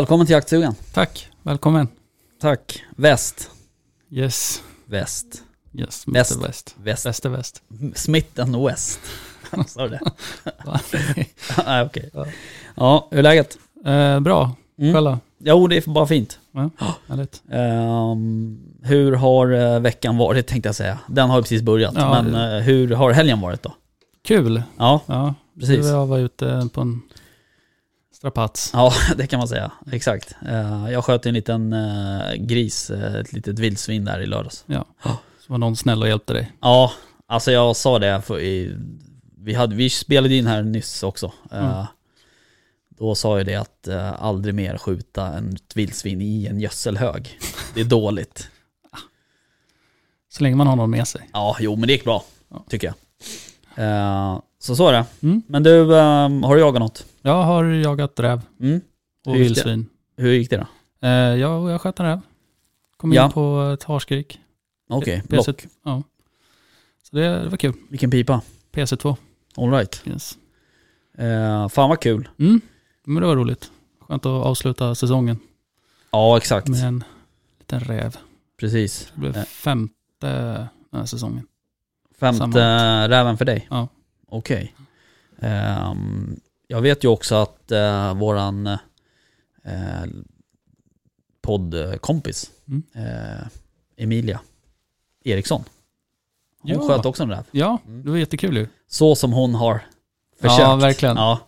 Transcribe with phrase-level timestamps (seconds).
[0.00, 0.74] Välkommen till jaktstugan.
[0.92, 1.88] Tack, välkommen.
[2.40, 2.82] Tack.
[2.96, 3.50] Väst.
[4.10, 5.42] Yes, Väst.
[5.74, 6.36] yes, Väst.
[6.44, 6.74] Väst.
[6.82, 7.06] Väst.
[7.06, 7.62] Väst väst.
[7.94, 9.00] Smith and West.
[9.66, 10.00] Sa du det?
[11.66, 12.10] Nej, okej.
[12.14, 12.26] Ja.
[12.74, 13.58] Ja, hur är läget?
[13.86, 14.94] eh, bra, Mm.
[14.94, 15.18] själva.
[15.38, 16.38] Jo, det är bara fint.
[17.08, 17.42] Härligt.
[17.50, 20.98] Ehm, hur har eh, veckan varit tänkte jag säga.
[21.08, 21.94] Den har precis börjat.
[21.96, 23.74] Ja, men det- eh, hur har helgen varit då?
[24.24, 24.62] Kul.
[24.78, 25.86] Ja, Ja, precis.
[25.86, 27.02] Jag var ute på en
[28.20, 28.70] strapats.
[28.72, 29.72] Ja, det kan man säga.
[29.92, 30.34] Exakt.
[30.48, 34.64] Eh, jag sköt en liten eh, gris, eh, ett litet vildsvin där i lördags.
[35.46, 36.52] Så var någon snäll och hjälpte dig.
[36.60, 36.92] Ja,
[37.26, 38.76] alltså jag sa det för i,
[39.36, 41.32] vi, hade, vi spelade in här nyss också.
[41.50, 41.84] Mm.
[42.88, 47.38] Då sa jag det att aldrig mer skjuta en vildsvin i en gödselhög.
[47.74, 48.48] Det är dåligt.
[50.32, 51.30] Så länge man har någon med sig.
[51.32, 52.64] Ja, jo men det gick bra, Ja.
[52.68, 54.42] tycker jag.
[54.58, 55.04] Så så är det.
[55.22, 55.42] Mm.
[55.46, 55.84] Men du,
[56.44, 57.04] har du jagat något?
[57.22, 58.80] Jag har jagat räv Mm.
[59.26, 59.54] och Hur gick det?
[59.54, 59.86] vildsvin.
[60.16, 60.66] Hur gick det då?
[61.08, 62.20] Eh, ja, jag sköt en räv.
[62.96, 63.24] Kom Ja.
[63.26, 64.40] in på ett harskrik.
[64.88, 65.66] Okej, PC block.
[65.84, 66.02] Ja.
[67.02, 67.72] Så det, det var kul.
[67.88, 68.42] Vilken pipa?
[68.72, 69.16] PC2.
[69.56, 70.02] Alright.
[70.06, 70.38] Yes.
[71.20, 72.28] Uh, fan vad kul.
[72.38, 72.60] Mm.
[73.04, 73.70] Men det var roligt.
[74.00, 75.38] Skönt att avsluta säsongen
[76.10, 76.68] Ja, exakt.
[76.68, 77.04] med en
[77.58, 78.16] liten räv.
[78.60, 79.12] Precis.
[79.14, 79.42] Det blev Eh.
[79.44, 81.46] femte den här säsongen.
[82.20, 83.08] Femte Samma.
[83.08, 83.66] räven för dig?
[83.70, 83.88] Ja.
[84.28, 84.74] Okej.
[85.38, 86.40] Ehm,
[86.70, 88.76] jag vet ju också att uh, våran uh,
[91.42, 92.82] poddkompis Mm.
[92.94, 93.46] eh,
[93.96, 94.40] Emilia
[95.24, 95.64] Eriksson,
[96.60, 96.88] hon Ja.
[96.88, 97.44] sköt också en räv.
[97.50, 98.02] Ja, Mm.
[98.04, 98.68] det var jättekul ju.
[98.88, 99.82] Så som hon har
[100.40, 100.60] försökt.
[100.60, 101.16] Ja, verkligen.
[101.16, 101.40] Ja.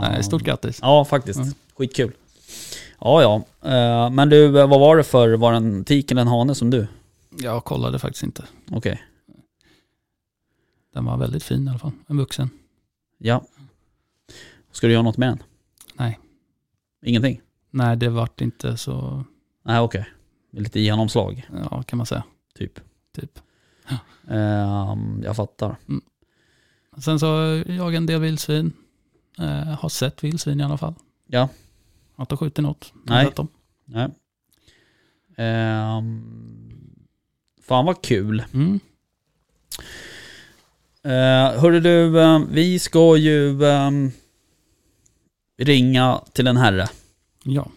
[0.00, 0.78] Nej, stort grattis.
[0.82, 1.38] Ja, faktiskt.
[1.40, 1.54] Mm.
[1.76, 2.12] Skitkul.
[3.00, 3.42] Ja, ja.
[3.70, 6.70] Eh, men du, vad var det för, var det en tik eller en hane som
[6.70, 6.86] du?
[7.38, 8.44] Jag kollade faktiskt inte.
[8.70, 9.02] Okej.
[10.94, 11.92] Den var väldigt fin i alla fall.
[12.06, 12.50] En vuxen.
[13.18, 13.42] Ja.
[14.72, 15.42] Ska du göra något med den?
[15.94, 16.18] Nej.
[17.02, 17.40] Ingenting?
[17.70, 19.24] Nej, det vart inte så,
[19.62, 20.06] Nej, okej.
[20.52, 22.24] Lite genomslag, ja kan man säga.
[22.54, 22.80] typ.
[23.12, 23.38] Typ.
[24.28, 25.76] Ehm, jag fattar.
[26.98, 28.72] Sen så jag en del vildsvin.
[29.38, 30.94] Eh, har sett vildsvin i alla fall.
[31.26, 31.48] Ja.
[32.14, 32.92] Har inte skjutit något.
[33.08, 33.32] Har Nej.
[33.84, 34.08] Nej.
[35.36, 36.22] Ehm,
[37.62, 38.44] fan vad kul.
[38.54, 38.80] Mm.
[41.04, 44.12] Uh, hörru du, eh, vi ska ju ehm,
[45.60, 46.88] ringa till en herre
[47.44, 47.68] Ja,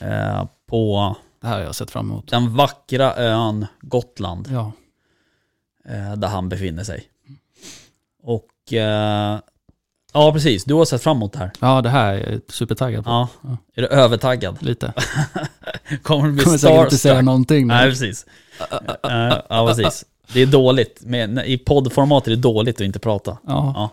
[0.00, 2.28] eh, på det här har jag sett fram emot.
[2.28, 4.72] den vackra ön Gotland Ja,
[5.88, 7.04] eh, där han befinner sig.
[8.22, 9.38] Och eh,
[10.12, 10.64] ja, precis.
[10.64, 11.50] Du har sett fram emot det här.
[11.60, 13.10] ja det här är jag supertaggad på.
[13.10, 13.28] Ja.
[13.42, 13.56] Ja.
[13.74, 14.62] Är du övertaggad?
[14.62, 14.92] Lite.
[16.02, 17.66] Kommer du bli Kommer säkert inte säga någonting.
[17.66, 17.90] Nej, Men...
[17.90, 18.26] precis.
[19.02, 20.04] Eh, ja, precis.
[20.32, 21.02] Det är dåligt.
[21.04, 23.38] Med, I poddformat är det dåligt att inte prata.
[23.46, 23.72] Ja.
[23.76, 23.90] Ja.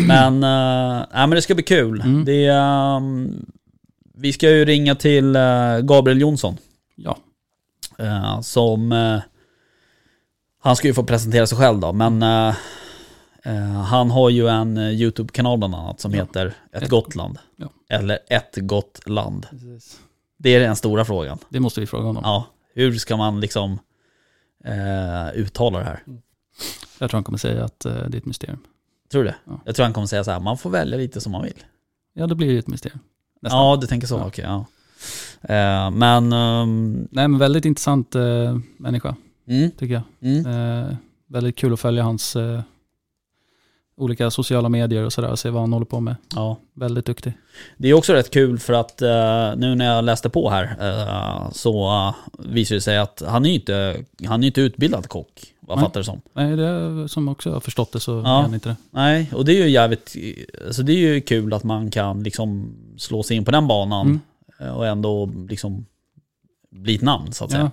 [0.00, 2.00] Men, uh, nej, men det ska bli kul.
[2.00, 2.24] Mm.
[2.24, 3.46] Det, ehm,
[4.14, 6.56] vi ska ju ringa till eh, Gabriel Jonsson.
[6.96, 7.18] ja.
[7.98, 8.92] eh, som...
[8.92, 9.18] eh,
[10.62, 12.22] han ska ju få presentera sig själv då, men...
[12.22, 12.54] eh,
[13.44, 16.20] eh, han har ju en eh, YouTube-kanal bland annat som Ja.
[16.20, 17.38] heter Ett Ett- Gotland.
[17.56, 17.68] ja.
[17.90, 19.46] Eller Ett Gott Land.
[19.50, 19.96] Precis.
[20.38, 21.38] Det är den stora frågan.
[21.48, 22.22] Det måste vi fråga honom.
[22.26, 23.78] Ja, hur ska man liksom
[24.64, 26.02] eh, uttala det här?
[26.98, 28.58] Jag tror han kommer säga att eh, det är ett mysterium.
[29.10, 29.36] Tror du det?
[29.46, 29.60] Ja.
[29.64, 31.64] Jag tror han kommer säga så här, man får välja lite som man vill.
[32.14, 32.98] Ja, det blir ju ett mysterium.
[33.42, 33.60] Nästan.
[33.60, 34.26] Ja, du tänker så, Ja.
[34.26, 34.44] okej.
[34.44, 34.64] ja.
[35.54, 39.16] Eh, men, ehm, Nej, men väldigt intressant eh, människa,
[39.48, 40.02] mm, tycker jag.
[40.20, 40.96] mm, Eh,
[41.28, 42.62] väldigt kul att följa hans eh,
[43.96, 46.16] olika sociala medier och sådär och se vad han håller på med.
[46.34, 46.56] ja.
[46.76, 47.32] Väldigt duktig.
[47.76, 51.50] Det är också rätt kul för att eh, nu när jag läste på här eh,
[51.50, 55.54] så uh, visar det sig att han är ju inte, han är inte utbildad kock,
[55.60, 55.84] vad Nej.
[55.86, 56.20] fattar det som.
[56.32, 58.38] Nej, det är, som också har förstått det så Ja.
[58.38, 58.76] är han inte det.
[58.90, 60.16] Nej, och det är ju jävligt,
[60.66, 64.06] alltså det är ju kul att man kan liksom slå sig in på den banan
[64.06, 64.20] Mm.
[64.70, 65.86] eh, och ändå liksom
[66.70, 67.56] bli ett namn så att Ja.
[67.56, 67.70] säga.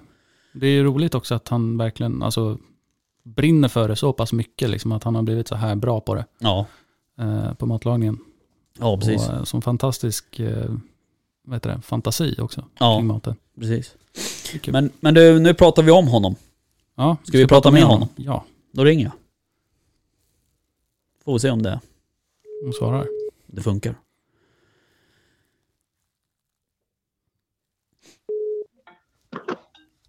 [0.54, 2.57] Det är ju roligt också att han verkligen alltså,
[3.23, 6.15] brinner för det så pass mycket, liksom, att han har blivit så här bra på
[6.15, 6.65] det, Ja,
[7.19, 8.18] eh, på matlagningen.
[8.79, 9.27] ja precis.
[9.29, 10.71] Och eh, som fantastisk eh,
[11.44, 12.97] vad heter det, fantasi också Ja.
[12.97, 13.35] kring maten.
[13.59, 13.95] precis.
[14.68, 16.35] Men, men du, nu pratar vi om honom.
[16.95, 18.07] ja, ska vi prata med honom?
[18.15, 19.13] Ja, Då ringer jag.
[21.25, 21.79] Får vi se om det,
[22.63, 23.07] hon svarar.
[23.47, 23.95] det funkar.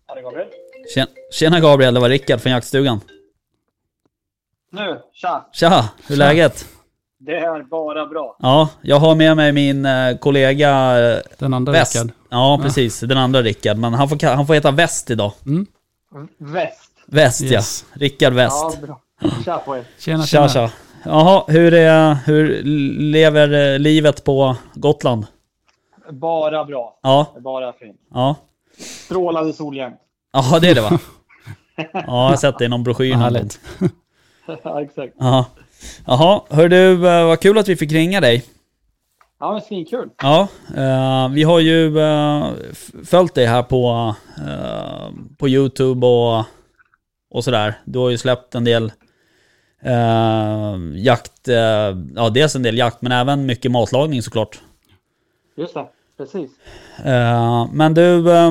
[0.08, 0.48] Är det Gabriel?
[0.94, 3.00] Tjena, tjena Gabriel, det var Rickard från jaktstugan.
[4.72, 5.46] Nu, tja!
[5.52, 6.26] Tja, hur är Tja.
[6.26, 6.68] läget?
[7.18, 8.36] Det är bara bra.
[8.38, 11.94] Ja, jag har med mig min eh, kollega eh, Den andra Väst.
[11.94, 12.10] Rickard.
[12.30, 13.00] Ja, precis.
[13.00, 13.76] Den andra Rickard.
[13.78, 15.32] Men han får, han får heta Väst idag.
[15.46, 15.66] Mm.
[16.38, 16.90] Väst.
[17.06, 17.84] Väst Yes.
[17.92, 18.00] ja.
[18.00, 18.56] Rickard Väst.
[18.80, 19.00] Ja, bra.
[19.44, 19.84] Tja på er.
[19.98, 20.68] Tjena, Tja tjena.
[20.68, 20.74] tja.
[21.04, 22.62] Jaha, hur, är, hur
[23.12, 25.26] lever eh, livet på Gotland?
[26.10, 26.98] Bara bra.
[27.02, 27.96] Ja, Bara fint.
[28.14, 28.36] ja.
[29.04, 29.94] Strålande sol jämt.
[30.32, 30.98] Ja, det är det va?
[31.76, 33.14] Ja, jag har sett det i någon broschyr.
[33.14, 33.60] Härligt.
[34.64, 35.14] ja, exakt.
[35.18, 35.46] Ja.
[36.06, 38.44] Jaha, hör du, eh, vad kul att vi fick ringa dig.
[39.40, 40.10] Ja, men svinkul.
[40.22, 42.50] Ja, eh, vi har ju eh,
[43.04, 44.14] följt dig här på,
[45.38, 46.44] på YouTube och,
[47.30, 47.74] och sådär.
[47.84, 48.92] Du har ju släppt en del
[50.94, 51.48] jakt,
[52.14, 54.60] ja dels en del jakt men även mycket matlagning såklart.
[55.56, 55.86] Just det,
[56.16, 56.50] precis.
[57.72, 58.50] Men du, eh,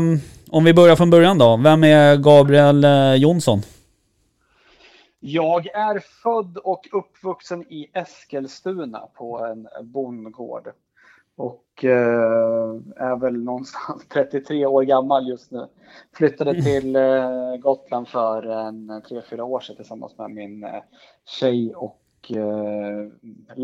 [0.51, 1.59] om vi börjar från början då.
[1.63, 3.59] Vem är Gabriel eh, Jonsson?
[5.19, 10.71] Jag är född och uppvuxen i Eskilstuna på en bondgård.
[11.35, 15.67] Och eh, är väl någonstans 33 år gammal just nu.
[16.13, 20.83] Flyttade till eh, Gotland för en 3-4 år sedan tillsammans med min eh,
[21.39, 23.07] tjej och eh,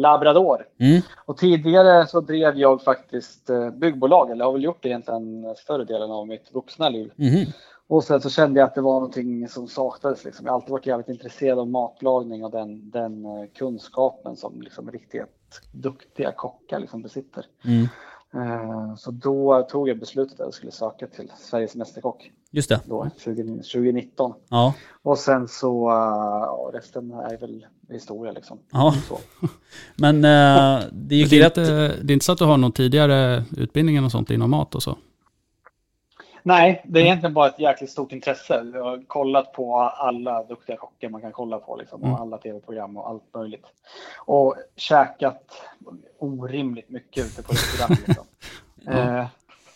[0.01, 0.67] labrador.
[0.79, 1.01] Mm.
[1.25, 5.83] Och tidigare så drev jag faktiskt eh, byggbolag, eller har väl gjort det egentligen större
[5.83, 7.11] delen av mitt vuxna liv.
[7.15, 7.45] Mhm.
[7.89, 10.25] Och sen så kände jag att det var någonting som saknades.
[10.25, 10.45] Liksom.
[10.45, 14.91] Jag har alltid varit jävligt intresserad av matlagning och den, den eh, kunskapen som liksom
[14.91, 17.45] riktigt duktiga kockar liksom besitter.
[17.65, 17.88] Mm.
[18.33, 22.81] Eh, Så då tog jag beslutet att jag skulle söka till Sveriges Mästerkock Just det.
[22.85, 24.33] då, 20, 2019.
[24.49, 24.73] Ja.
[25.01, 28.59] Och sen så, eh, ja, resten är väl historia liksom.
[28.71, 28.94] Ja.
[29.07, 29.19] Så.
[29.95, 31.57] Men eh, det gick Det ju är, rätt...
[31.57, 31.71] inte,
[32.03, 34.83] det är inte så att du har någon tidigare utbildning och sånt inom mat och
[34.83, 34.97] så?
[36.44, 38.65] Nej, det är egentligen bara ett jäkligt stort intresse.
[38.73, 42.21] Jag har kollat på alla duktiga kockar man kan kolla på liksom, och Mm.
[42.21, 43.65] alla tv-program och allt möjligt.
[44.25, 45.44] Och käkat
[46.19, 47.97] orimligt mycket ute på restaurang.
[48.07, 48.25] Liksom.
[48.94, 49.25] eh,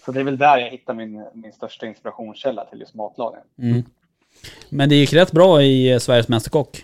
[0.06, 3.42] så det är väl där jag hittar min, min största inspirationskälla till just matlagning.
[3.62, 3.84] Mm.
[4.70, 6.84] Men det gick rätt bra i eh, Sveriges Mästerkock.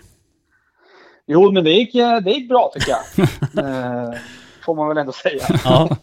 [1.28, 3.00] Jo, men det gick, eh, det gick bra tycker jag.
[3.66, 4.20] eh,
[4.66, 5.44] får man väl ändå säga.
[5.64, 5.98] Ja.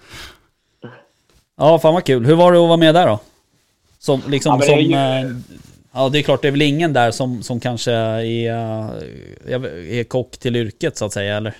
[1.56, 2.26] Ja, fan vad kul.
[2.26, 3.20] Hur var det att vara med där då?
[3.98, 4.76] Som, liksom Ja, som...
[4.76, 5.40] det är ju-
[5.96, 8.24] Ja, det är klart, det är väl ingen där som, som kanske är,
[9.90, 11.54] är kock till yrket så att säga, eller?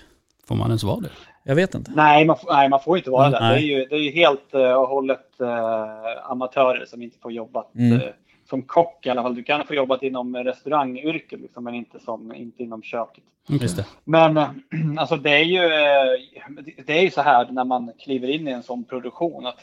[0.49, 1.11] Får man ens vara det?
[1.47, 1.91] Jag vet inte.
[1.95, 3.41] Nej, man, nej, man får inte vara där.
[3.41, 3.67] Det är Nej.
[3.67, 8.01] ju, det är ju helt uh, och hållet eh, amatörer som inte får jobba Mm.
[8.01, 8.09] eh,
[8.49, 9.35] som kock i alla fall.
[9.35, 13.25] Du kan få jobbat inom restaurangyrket, liksom, men inte, som, inte inom köket.
[13.49, 13.87] Just det.
[14.05, 14.49] Men eh,
[14.99, 16.21] alltså det är ju eh,
[16.87, 19.47] det är ju så här när man kliver in i en sån produktion.
[19.47, 19.59] Att,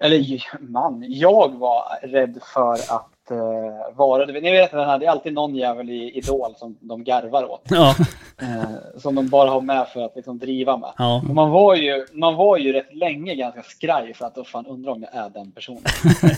[0.00, 5.10] eller man, jag var rädd för att uh, vara, ni vet den här, det är
[5.10, 7.62] alltid någon jävel i Idol som de garvar åt.
[7.70, 7.94] Ja.
[8.42, 10.92] eh, som de bara har med för att liksom driva med.
[10.98, 11.22] Ja.
[11.32, 14.92] Man, var ju, man var ju rätt länge ganska skraj för att oh, fan undrar
[14.92, 15.82] om jag är den personen.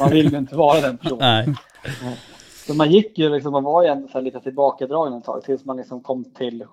[0.01, 1.19] Man vill ju inte vara den personen.
[1.47, 1.55] Nej.
[2.67, 5.65] Så man gick ju liksom, man var ju ändå så lite tillbakadragen ett tag tills
[5.65, 6.65] man liksom kom till,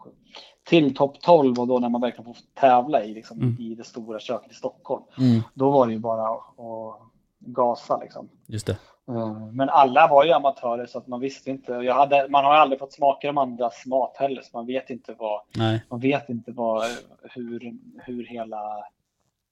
[0.70, 3.58] till topp 12 och då när man verkligen får tävla i, liksom, Mm.
[3.60, 5.04] i det stora köket i Stockholm.
[5.20, 5.42] Mm.
[5.54, 7.00] Då var det ju bara att att
[7.40, 8.30] gasa liksom.
[8.48, 8.78] Just det.
[9.08, 11.72] Eh, Men alla var ju amatörer så att man visste inte.
[11.72, 15.16] Jag hade, man har aldrig fått smaka de andras mat heller så man vet inte
[15.20, 15.84] vad, Nej.
[15.90, 16.84] man vet inte vad,
[17.22, 17.74] hur,
[18.06, 18.78] hur hela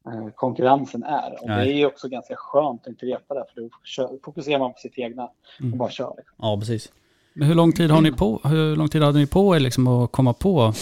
[0.08, 1.34] eh, konkurrensen är.
[1.42, 1.66] Och Nej.
[1.66, 4.80] det är ju också ganska skönt att inte veta det för då fokuserar man på
[4.80, 5.32] sitt egna och
[5.62, 5.78] Mm.
[5.78, 6.14] bara kör.
[6.18, 6.36] Liksom.
[6.38, 6.92] Ja, precis.
[7.34, 9.88] Men hur lång tid har ni på, hur lång tid hade ni på er liksom
[9.88, 10.74] att komma på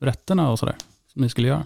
[0.00, 0.76] rätterna och sådär?
[1.12, 1.64] Som ni skulle göra?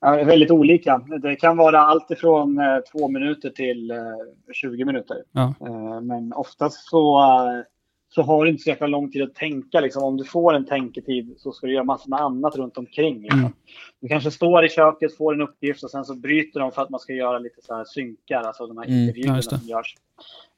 [0.00, 0.98] Ja, väldigt olika.
[1.22, 3.96] Det kan vara allt ifrån eh, två minuter till eh,
[4.52, 5.16] 20 minuter.
[5.32, 5.54] Ja.
[5.66, 7.64] Eh, men oftast så, eh,
[8.14, 9.80] så har du inte så jäkla lång tid att tänka.
[9.80, 10.02] Liksom.
[10.02, 13.22] Om du får en tänketid så ska du göra massor med annat runt omkring.
[13.22, 13.40] Liksom.
[13.40, 13.52] Mm.
[14.00, 16.90] Du kanske står i köket, får en uppgift och sen så bryter de för att
[16.90, 19.42] man ska göra lite så här synkar, alltså de här Mm, ja, intervjuerna det.
[19.42, 19.94] som görs.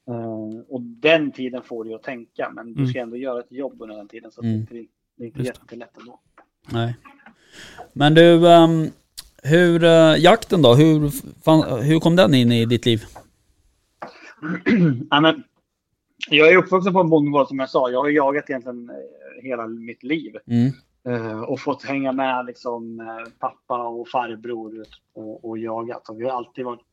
[0.09, 2.87] Eh, och den tiden får du att tänka, men du Mm.
[2.89, 4.31] ska ändå göra ett jobb under den tiden.
[4.31, 4.65] Så Mm.
[4.71, 4.85] det, är-
[5.17, 6.19] det är inte jättelätt ändå.
[6.71, 6.95] Nej.
[7.93, 8.87] Men du, ehm,
[9.41, 10.73] hur, eh, jakten då?
[10.73, 11.09] Hur,
[11.43, 13.03] fan, hur kom den in i ditt liv?
[15.09, 15.43] Ja, men,
[16.29, 17.89] jag är uppvuxen på en bondgård som jag sa.
[17.89, 20.35] Jag har jagat egentligen eh, hela mitt liv.
[20.47, 20.71] Mm.
[21.07, 26.09] Eh, och fått hänga med liksom, eh, pappa och farbror och, och jagat.
[26.09, 26.85] Och vi har alltid varit,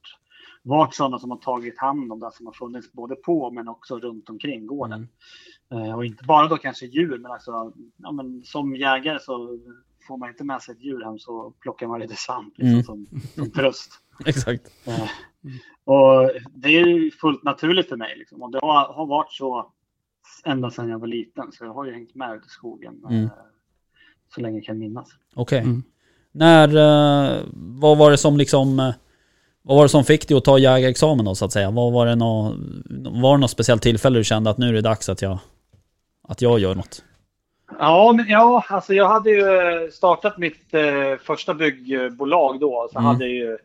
[0.62, 3.98] varit sådana som har tagit hand om det som har funnits både på men också
[3.98, 5.08] runt omkring gården.
[5.72, 9.58] Eh, och inte bara då kanske djur men alltså ja, men som jägare så
[10.08, 12.84] får man inte med sig ett djur hem så plockar man lite svamp liksom, Mm.
[12.84, 13.90] som, som tröst.
[14.26, 14.62] Exakt.
[14.86, 15.08] Eh,
[15.84, 18.14] Och det är ju fullt naturligt för mig.
[18.18, 18.42] Liksom.
[18.42, 19.72] Och det har, har varit så
[20.44, 21.52] ända sedan jag var liten.
[21.52, 23.24] Så jag har ju hängt med ute i skogen Mm.
[23.24, 23.30] eh,
[24.34, 25.08] så länge jag kan minnas.
[25.34, 25.58] Okej.
[25.58, 25.82] Mm.
[26.32, 28.94] När, eh, vad var det som liksom, eh,
[29.62, 31.70] vad var det som fick dig att ta jägarexamen då så att säga?
[31.70, 32.54] Vad var det nå,
[33.22, 35.38] var det något speciellt tillfälle du kände att nu är det dags att jag,
[36.28, 37.04] att jag gör något?
[37.78, 39.44] Ja, men ja, alltså jag hade ju
[39.90, 42.88] startat mitt eh, första byggbolag då.
[42.92, 43.06] Så Mm.
[43.06, 43.58] hade jag ju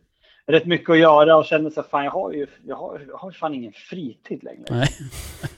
[0.46, 3.18] rätt mycket att göra och kände så här, fan jag har ju jag har, jag
[3.18, 4.64] har fan ingen fritid längre.
[4.70, 4.88] Nej.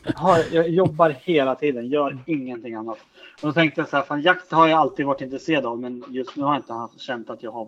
[0.03, 2.97] Jag, har, jag jobbar hela tiden, gör ingenting annat.
[3.41, 6.03] Och då tänkte jag så här, fan jakt har jag alltid varit intresserad av, men
[6.09, 7.67] just nu har jag inte haft, känt att jag har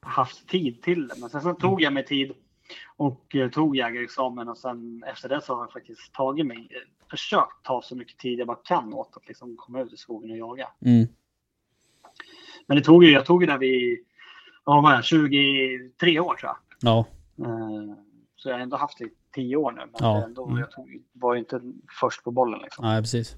[0.00, 1.14] haft tid till det.
[1.18, 2.32] Men sen så tog jag mig tid
[2.96, 7.08] och eh, tog jägarexamen och sen efter det så har jag faktiskt tagit mig, eh,
[7.10, 10.30] försökt ta så mycket tid jag bara kan åt att liksom komma ut i skogen
[10.30, 10.68] och jaga.
[10.84, 11.08] Mm.
[12.66, 13.98] Men det tog ju, jag tog ju det vid,
[14.64, 16.56] vad var det, 23 år tror jag.
[16.80, 16.98] Ja.
[17.46, 17.94] Eh,
[18.36, 19.80] Så jag har ändå haft det i 10 år nu.
[19.80, 20.24] Men Ja.
[20.24, 21.60] ändå, jag tog, var ju inte
[22.00, 22.84] först på bollen liksom.
[22.84, 23.36] Nej, precis.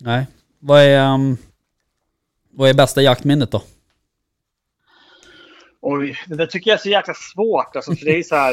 [0.00, 0.26] Nej.
[0.58, 1.36] Vad är, um,
[2.50, 3.62] vad är bästa jaktminnet då?
[5.82, 7.76] Oj, det där tycker jag är så jäkla svårt.
[7.76, 8.52] Alltså, för det, är så här,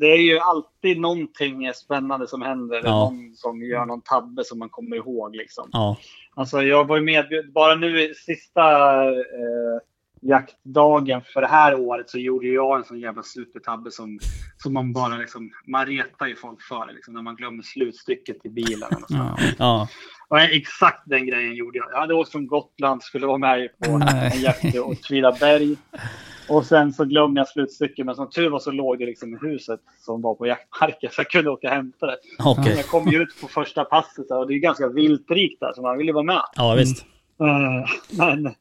[0.00, 2.76] det är ju alltid någonting spännande som händer.
[2.76, 3.10] Eller Ja.
[3.10, 5.36] någon som gör någon tabbe som man kommer ihåg.
[5.36, 5.68] Liksom.
[5.72, 5.96] Ja.
[6.34, 8.62] Alltså, jag var ju medbjuden, bara nu i sista
[9.08, 9.80] eh,
[10.20, 14.18] jaktdagen för det här året så gjorde jag en sån jävla supertabbe som,
[14.56, 18.36] som man bara liksom, man retar ju folk för det, liksom, när man glömmer slutstycket
[18.46, 18.88] i bilen.
[19.02, 19.14] Och, så.
[19.14, 19.36] Ja.
[19.58, 19.88] Ja.
[20.28, 21.88] och exakt den grejen gjorde jag.
[21.92, 25.76] Jag hade åkt från Gotland, skulle vara med på en jakt i Åtvidaberg.
[26.48, 29.38] Och sen så glömde jag slutstycket, men som tur var så låg det liksom i
[29.48, 32.16] huset som var på jaktmarken så jag kunde åka och hämta det.
[32.44, 32.74] Okej.
[32.76, 35.98] Jag kom ju ut på första passet och det är ganska viltrikt där så man
[35.98, 36.42] vill ju vara med.
[36.56, 37.04] Ja, visst.
[37.40, 38.54] Eh, men,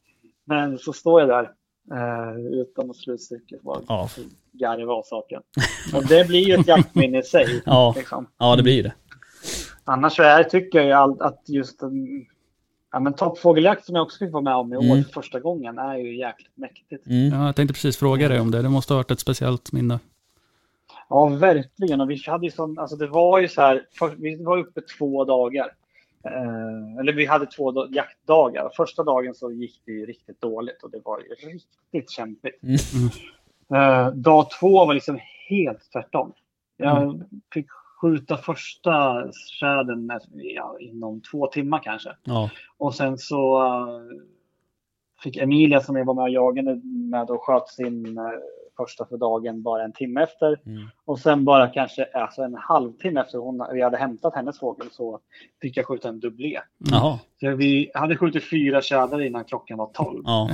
[0.46, 1.44] men så står jag där
[1.92, 3.56] eh, utan något slutstycke.
[3.62, 4.10] Bara Ja.
[4.52, 5.42] garva av saken.
[5.96, 7.62] Och det blir ju ett jaktminne i sig.
[7.66, 7.94] Ja.
[7.98, 8.28] Liksom.
[8.38, 8.94] Ja, det blir det.
[9.84, 11.80] Annars så är, tycker jag ju att just
[12.96, 15.04] ja, men toppfågeljakt som jag också fick vara med om i år Mm.
[15.04, 17.08] för första gången är ju jäkligt mäktigt.
[17.08, 17.40] Mm.
[17.40, 18.62] Ja, jag tänkte precis fråga dig om det.
[18.62, 20.00] Det måste ha varit ett speciellt minne.
[21.10, 22.02] Ja, verkligen.
[22.02, 24.82] Och vi hade ju sån, alltså det var ju så här, för, vi var uppe
[24.98, 25.72] två dagar.
[26.26, 28.70] Eh, eller vi hade två da- jaktdagar.
[28.78, 32.64] Första dagen så gick det ju riktigt dåligt och det var ju riktigt kämpigt.
[32.64, 33.10] Mm.
[33.74, 36.34] Eh, dag två var liksom helt tvärtom.
[36.78, 37.24] Jag Mm.
[37.54, 37.68] fick
[38.02, 39.24] skjuta första
[39.60, 42.10] tjädern ja, inom två timmar kanske.
[42.24, 42.50] Ja.
[42.78, 44.18] Och sen så eh,
[45.24, 48.24] fick Emilia som jag var med och jagade med och sköt sin eh,
[48.78, 50.60] första för dagen bara en timme efter.
[50.66, 50.84] Mm.
[51.06, 55.20] Och sen bara kanske alltså en halvtimme efter hon, vi hade hämtat hennes fågel så
[55.62, 56.60] fick jag skjuta en dubblé.
[56.78, 57.20] Jaha.
[57.40, 60.22] Så vi hade skjutit fyra tjädrar innan klockan var tolv.
[60.26, 60.50] Ja.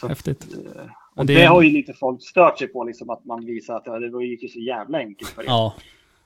[0.00, 0.46] Så, Häftigt.
[0.76, 1.44] eh, Och och det- det...
[1.44, 4.42] har ju lite folk stört sig på, liksom, att man visar att ja, det gick
[4.42, 5.46] ju så jävla enkelt för er.
[5.46, 5.74] Ja.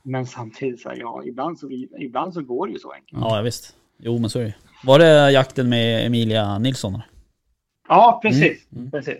[0.02, 3.20] Men samtidigt, så här, ja, ibland så, ibland så går det ju så enkelt.
[3.22, 3.76] Ja, visst.
[3.98, 4.54] Jo, men så är det
[4.84, 6.94] Var det jakten med Emilia Nilsson?
[6.94, 7.06] eller?
[7.88, 8.66] Ja, precis.
[8.76, 8.90] Mm.
[8.90, 9.18] precis.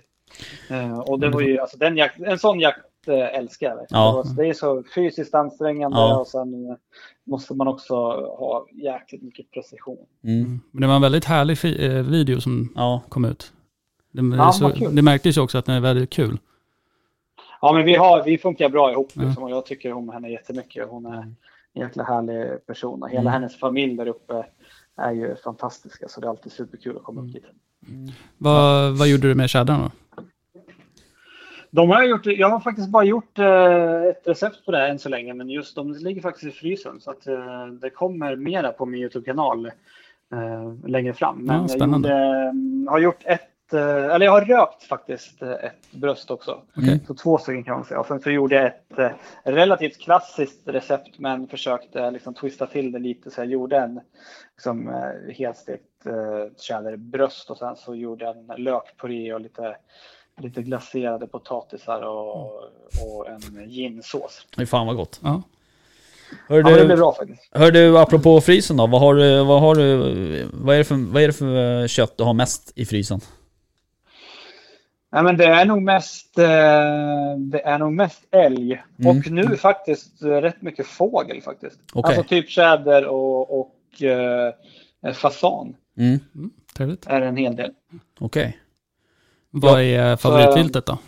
[0.71, 3.79] Eh, och det var ju, alltså, den jakt, en sån jakt eh, älskar jag.
[3.91, 4.23] Ja.
[4.25, 6.21] Det var- Det är så fysiskt ansträngande Ja.
[6.21, 6.77] och sen eh,
[7.27, 7.95] måste man också
[8.39, 10.07] ha jäkligt mycket precision.
[10.25, 10.61] Mm.
[10.71, 11.59] Men det var en väldigt härlig
[12.05, 13.03] video som Ja.
[13.09, 13.53] kom ut.
[14.13, 16.39] Det, Ja, så, det märktes ju också att den är väldigt kul.
[17.63, 20.89] Ja, men vi, har, vi funkar bra ihop liksom, och jag tycker om henne jättemycket.
[20.89, 21.37] Hon är en
[21.75, 23.33] jäkla härlig person och hela Mm.
[23.33, 24.45] hennes familj där uppe
[24.97, 27.45] är ju fantastiska så det är alltid superkul att komma upp dit.
[28.39, 29.83] Vad, vad gjorde du med tjädrarna
[30.17, 30.23] då?
[31.71, 34.99] De har jag, gjort, jag har faktiskt bara gjort eh, ett recept på det än
[34.99, 38.73] så länge men just de ligger faktiskt i frysen så att eh, det kommer mera
[38.73, 39.67] på min Youtube-kanal
[40.33, 41.39] eh, längre fram.
[41.39, 45.91] Men Ja, jag gjorde, mm, har gjort ett, eller jag har rökt faktiskt eh, ett
[45.91, 46.63] bröst också.
[46.77, 47.01] Okej.
[47.07, 48.01] Så två stycken kan man säga.
[48.01, 49.11] Och sen så gjorde jag ett eh,
[49.53, 53.31] relativt klassiskt recept men försökte liksom twista till det lite.
[53.31, 54.01] Så jag gjorde en
[54.57, 59.77] liksom, eh, helstekt eh, tjäderbröst och sen så gjorde jag en lökpuré och lite,
[60.41, 62.47] lite glaserade potatisar och,
[63.07, 64.47] och en ginsås.
[64.57, 65.21] Fy fan vad gott.
[65.23, 65.43] Ja.
[66.49, 67.49] Hör Ja, det du, bra faktiskt.
[67.51, 68.87] hör du, apropå frysen då.
[68.87, 69.97] Vad har du, vad har du,
[70.53, 73.21] vad är det för, vad är det för eh, kött du har mest i frysen?
[75.13, 76.45] Nej, men det är nog mest, eh,
[77.39, 79.19] det är nog mest älg Mm.
[79.19, 81.79] och nu faktiskt eh, rätt mycket fågel faktiskt.
[81.93, 82.17] Okej.
[82.17, 84.53] Alltså typ tjäder och, och eh,
[85.15, 86.19] fasan Mm.
[86.35, 87.07] Mm, trevligt.
[87.07, 87.73] är en hel del.
[88.21, 88.59] Okej.
[89.51, 90.99] Vad är favoritviltet då?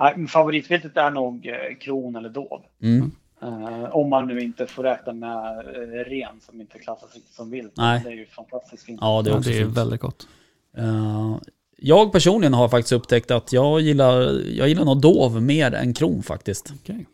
[0.00, 2.62] Nej, Favoritviltet är nog eh, kron eller dov.
[2.82, 3.10] Mm.
[3.42, 7.72] Eh, om man nu inte får räkna med eh, ren som inte klassas som vilt.
[7.76, 8.00] Nej.
[8.04, 8.98] Det är ju fantastiskt fint.
[9.02, 10.28] Ja, det är Ja, det är väldigt gott.
[10.76, 11.36] Eh,
[11.80, 16.22] jag personligen har faktiskt upptäckt att jag gillar, jag gillar nog dov mer än kron
[16.22, 16.72] faktiskt.
[16.82, 17.06] Okej.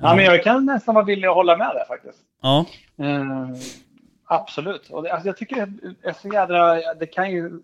[0.00, 2.18] Ja, men jag kan nästan vara villig att hålla med där faktiskt.
[2.42, 2.64] Ja.
[2.98, 3.48] Eh,
[4.24, 4.90] absolut.
[4.90, 5.66] Och det, alltså, jag tycker
[6.02, 7.62] det är så jädra, det kan ju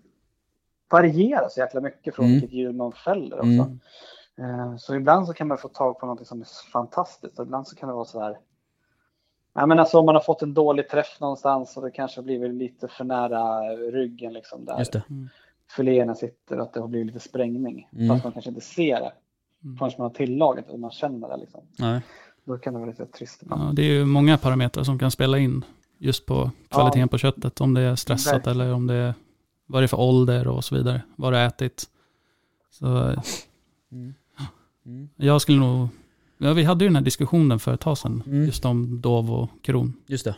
[0.91, 2.41] variera så jäkla mycket från Mm.
[2.41, 3.47] vilket djur man fäller också.
[3.49, 3.81] Mm.
[4.41, 7.69] Eh, så ibland så kan man få tag på något som är fantastiskt och ibland
[7.69, 8.39] så kan det vara så här
[9.55, 12.25] Ja, men alltså om man har fått en dålig träff någonstans och det kanske har
[12.25, 15.03] blivit lite för nära ryggen liksom där Just det.
[15.77, 17.89] Filéerna sitter, att det har blivit lite sprängning.
[17.93, 18.09] Mm.
[18.09, 19.13] Fast man kanske inte ser det
[19.65, 19.77] Mm.
[19.77, 21.61] förrän man har tillagat och man känner det liksom.
[21.79, 22.01] Nej.
[22.45, 23.43] Då kan det vara lite trist.
[23.51, 25.65] Ja, det är ju många parametrar som kan spela in
[25.99, 27.07] just på kvaliteten Ja.
[27.07, 27.61] på köttet.
[27.61, 28.61] Om det är stressat Verkligen.
[28.61, 29.15] eller om det är
[29.67, 31.03] vad det är för ålder och så vidare.
[31.17, 31.85] Vad du har ätit.
[32.71, 32.87] Så
[33.93, 34.15] Mm.
[34.87, 35.09] Mm.
[35.17, 35.89] jag skulle nog,
[36.39, 38.23] ja, vi hade ju den här diskussionen för ett tag sedan.
[38.27, 38.45] Mm.
[38.47, 39.93] Just om dov och kron.
[40.07, 40.37] Just det.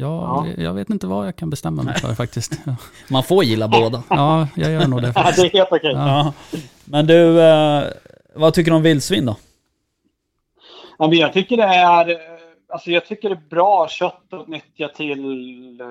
[0.00, 0.62] Ja, Ja.
[0.62, 2.52] jag vet inte vad jag kan bestämma mig för faktiskt.
[2.66, 2.76] Ja.
[3.10, 4.02] Man får gilla båda.
[4.10, 5.40] Ja, jag gör nog det Ja, faktiskt.
[5.52, 5.92] det är helt okej.
[5.92, 6.32] Ja.
[6.50, 6.58] Ja.
[6.84, 7.84] Men du, eh,
[8.34, 9.36] vad tycker du om vildsvin då?
[10.98, 12.16] Ja, men jag tycker det är, eh,
[12.68, 15.86] alltså jag tycker det är bra kött att nyttja till eh,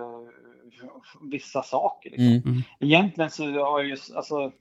[1.32, 2.10] vissa saker.
[2.10, 2.52] Liksom.
[2.52, 2.64] Mm.
[2.80, 4.52] Egentligen så har jag just, alltså,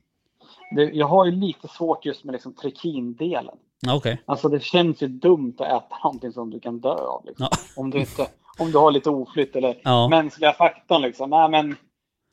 [0.77, 3.55] det, jag har ju lite svårt just med liksom trikindelen.
[3.81, 4.23] Ja, Okej.
[4.27, 7.25] Alltså det känns ju dumt att äta någonting som du kan dö av.
[7.27, 7.49] Liksom.
[7.51, 7.59] Ja.
[7.77, 8.27] Om, du inte,
[8.59, 10.09] om du har lite oflytt eller Ja.
[10.09, 11.03] mänskliga faktorn.
[11.03, 11.31] Liksom.
[11.31, 11.77] Nej, men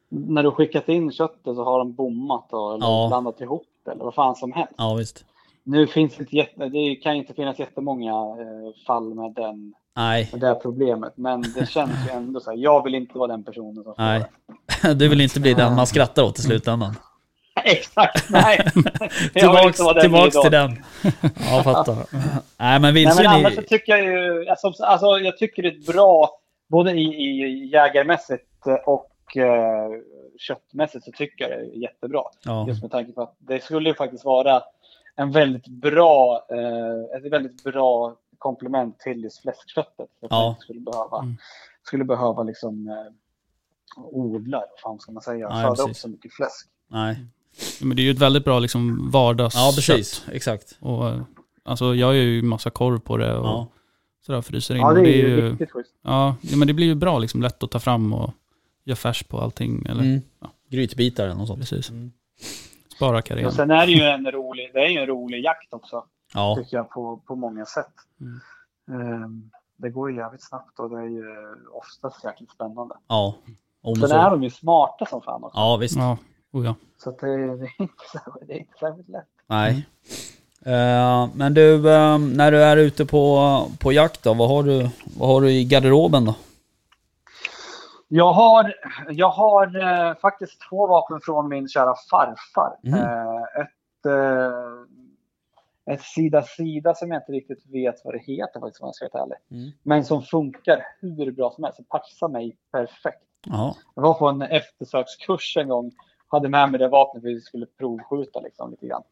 [0.09, 3.05] när du skickat in köttet så har de bommat och, eller Ja.
[3.07, 4.73] blandat ihop det eller vad fan som helst.
[4.77, 5.25] ja, visst.
[5.65, 10.29] Nu finns det, inte jätte, det kan inte finnas jättemånga eh, fall med, den, Nej,
[10.31, 11.13] med det här problemet.
[11.15, 12.57] Men det känns ju ändå så här.
[12.57, 14.25] Jag vill inte vara den personen som får Nej.
[14.83, 14.93] det.
[14.99, 16.95] du vill inte bli den man skrattar åt i slutändan.
[17.63, 18.57] Exakt, nej.
[19.33, 20.71] Tillbaks, tillbaks till den.
[21.51, 21.95] Ja, fattar.
[21.95, 25.69] Nej, men Nej, vildsvin men annars så tycker jag ju, alltså, alltså jag tycker det
[25.69, 28.49] är bra, både i, i jägarmässigt
[28.85, 29.89] och eh,
[30.37, 32.21] köttmässigt så tycker jag det är jättebra.
[32.43, 34.61] Ja, Just med tanke på att det skulle ju faktiskt vara
[35.15, 39.99] en väldigt bra, eh, ett väldigt bra komplement till just fläskköttet.
[40.21, 40.55] Att Ja.
[40.59, 41.37] skulle behöva, Mm.
[41.83, 43.13] skulle behöva liksom eh,
[44.03, 46.67] odla, vad fan ska man säga, Nej, föda upp så mycket fläsk.
[46.87, 47.25] nej.
[47.81, 49.61] Men det är ju ett väldigt bra liksom vardagskött.
[49.61, 50.25] Ja, precis.
[50.31, 50.77] Exakt.
[50.79, 51.11] Och,
[51.63, 53.67] alltså, jag gör ju massa korv på det och Ja.
[54.25, 54.81] sådär fryser in.
[54.81, 55.91] Ja, det är det ju riktigt schysst.
[56.03, 58.33] ja, men det blir ju bra, liksom, lätt att ta fram och
[58.83, 59.85] göra färs på allting.
[59.89, 60.21] Eller, Mm.
[60.39, 60.47] Ja.
[60.69, 61.59] Grytbitar eller något sånt.
[61.59, 61.89] Precis.
[61.89, 62.11] Mm.
[62.95, 63.47] Spara karriären.
[63.47, 66.03] Och sen är det ju en rolig, det är ju en rolig jakt också.
[66.33, 67.93] Ja, tycker jag på, på många sätt.
[68.21, 68.39] Mm.
[69.23, 71.23] Ehm, det går ju jävligt snabbt och det är ju
[71.73, 72.95] oftast jäkligt spännande.
[73.07, 73.35] ja.
[73.99, 75.59] Sen är de ju smarta som fan också.
[75.59, 75.95] Ja, visst.
[75.95, 76.17] Ja,
[76.53, 76.75] oh ja.
[76.97, 79.27] Så det, det, är inte särskilt, det är inte särskilt lätt.
[79.47, 79.85] Nej.
[80.65, 83.39] Eh, men du, eh, när du är ute på,
[83.79, 86.35] på jakt då, vad har, du, vad har du i garderoben då?
[88.07, 88.73] Jag har,
[89.09, 92.77] jag har eh, faktiskt två vapen från min kära farfar.
[92.83, 92.99] Mm.
[93.61, 93.69] Ett,
[95.91, 99.23] ett sida-sida som jag inte riktigt vet vad det heter faktiskt om jag ska vara
[99.23, 99.37] ärlig.
[99.51, 99.71] Mm.
[99.83, 101.79] Men som funkar hur bra som helst.
[101.79, 103.23] Det passar mig perfekt.
[103.45, 105.91] Ja, Jag var på en eftersökskurs en gång.
[106.33, 109.03] Hade med mig det vapnet för vi skulle provskjuta liksom, lite grann.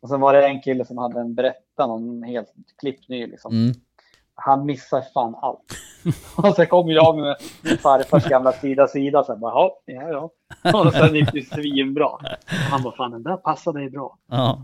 [0.00, 2.48] Och sen var det en kille som hade en Beretta, någon helt
[2.80, 3.52] klippny liksom.
[3.52, 3.74] mm.
[4.34, 5.78] Han missar fan allt.
[6.36, 9.24] och sen kom jag med min farfars gamla sida sida.
[9.24, 10.30] Sen bara, ja, ja,
[10.62, 10.80] ja.
[10.86, 12.10] Och sen gick det svinbra.
[12.70, 14.18] Han bara, fan den där passade dig bra.
[14.30, 14.62] ja.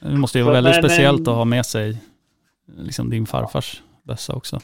[0.00, 2.02] Det måste ju Så, vara väldigt men, speciellt att ha med sig
[2.66, 4.58] liksom din farfars bössa också.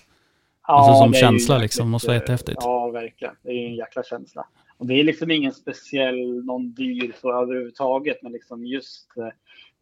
[0.66, 2.58] Ja, Alltså som känsla liksom, måste vara eh, jättehäftigt.
[2.60, 3.34] Ja, verkligen.
[3.42, 4.46] Det är ju en jäkla känsla.
[4.78, 9.28] Och det är liksom ingen speciell, någon dyr så överhuvudtaget, men liksom just eh,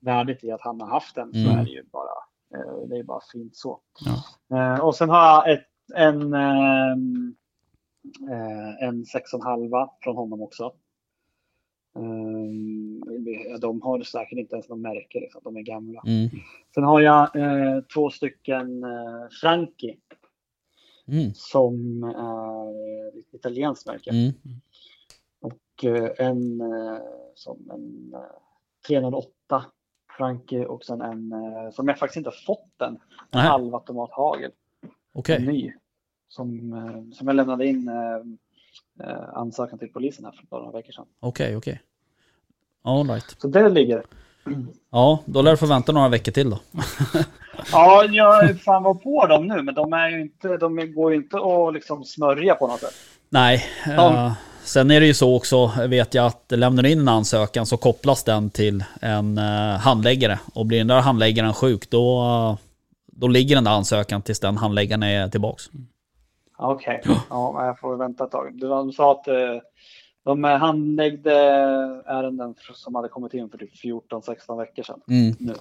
[0.01, 1.59] värdet i att han har haft den så Mm.
[1.59, 2.11] är det ju bara,
[2.55, 3.81] eh, det är bara fint så.
[4.05, 4.25] Ja.
[4.75, 7.35] Eh, och sen har jag ett, en, ehm,
[8.31, 10.73] eh, en 6,5 från honom också.
[11.97, 15.41] Eh, de har säkert inte ens någon märke, liksom.
[15.45, 16.03] de är gamla.
[16.07, 16.29] Mm.
[16.75, 19.97] Sen har jag eh, två stycken eh, Franchi
[21.09, 21.31] Mm.
[21.35, 24.11] som är ett italienskt märke.
[24.11, 24.33] Mm.
[25.75, 26.99] Och eh, en eh,
[27.35, 28.21] som en eh,
[28.87, 29.65] 308
[30.17, 32.89] Franke och sen en eh, som jag faktiskt inte har fått än.
[32.89, 32.99] En
[33.31, 33.43] Nej.
[33.43, 34.51] halvautomat hagel.
[35.13, 35.37] Okej.
[35.37, 35.73] En ny.
[36.29, 40.93] Som, eh, som jag lämnade in eh, eh, ansökan till polisen här för några veckor
[40.93, 41.07] sedan.
[41.21, 41.83] Okej, okej.
[42.83, 43.37] All right.
[43.39, 44.03] Så det ligger.
[44.91, 46.59] Ja, då lär du få vänta några veckor till då.
[47.73, 51.17] Ja, jag fan var på dem nu men de, är ju inte, de går ju
[51.17, 52.95] inte att liksom smörja på något sätt.
[53.29, 53.65] Nej.
[53.87, 54.33] eh,
[54.65, 57.77] sen är det ju så också, vet jag, att lämnar du in en ansökan så
[57.77, 60.39] kopplas den till en eh, handläggare.
[60.55, 62.59] Och blir den där handläggaren sjuk, då, eh,
[63.07, 65.65] då ligger den där ansökan tills den handläggaren är tillbaks.
[66.59, 68.59] Okej, ja, jag får vänta ett tag.
[68.61, 69.35] De sa att eh,
[70.25, 71.33] de handläggde
[72.07, 75.01] ärenden som hade kommit in för typ 14-16 veckor sedan.
[75.09, 75.37] Mm.
[75.39, 75.55] Nu.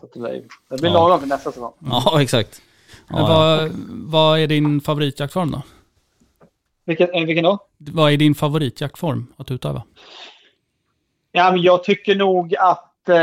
[0.00, 1.08] Så att det, blir, det blir Ja.
[1.08, 1.72] lagom till nästa säsong.
[1.78, 2.62] Ja, exakt.
[3.08, 5.62] Ja, vad, vad är din favoritjaktform då?
[6.84, 7.58] Vilken, eh, vilken då?
[7.78, 9.82] Vad är din favoritjaktform att utöva?
[11.32, 13.08] Ja, men jag tycker nog att...
[13.08, 13.16] Eh,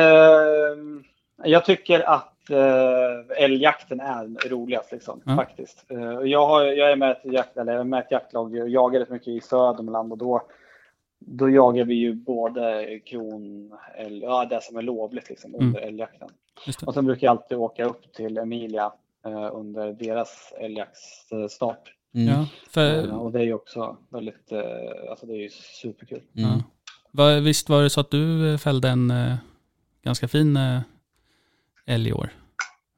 [1.43, 5.35] jag tycker att eh, älgjakten är roligast liksom, Ja.
[5.35, 5.85] faktiskt.
[5.91, 8.69] Eh, jag, har, jag är med ett, jakt, eller jag är med ett jaktlag och
[8.69, 10.41] jagar rätt mycket i Södermanland och då,
[11.19, 15.67] då jagar vi ju både kron, älg, ja det som är lovligt liksom Mm.
[15.67, 16.29] under älgjakten.
[16.85, 18.91] Och sen brukar jag alltid åka upp till Emilia
[19.25, 21.93] eh, under deras älgjaktsstart.
[22.15, 22.27] Mm.
[22.27, 25.49] Ja, för, Eh, och det är ju också väldigt, eh, alltså det är ju
[25.81, 26.21] superkul.
[26.37, 26.49] Mm.
[27.11, 27.39] ja.
[27.39, 29.13] Visst var det så att du eh, fällde en
[30.03, 30.59] ganska fin
[31.85, 32.29] älg i år?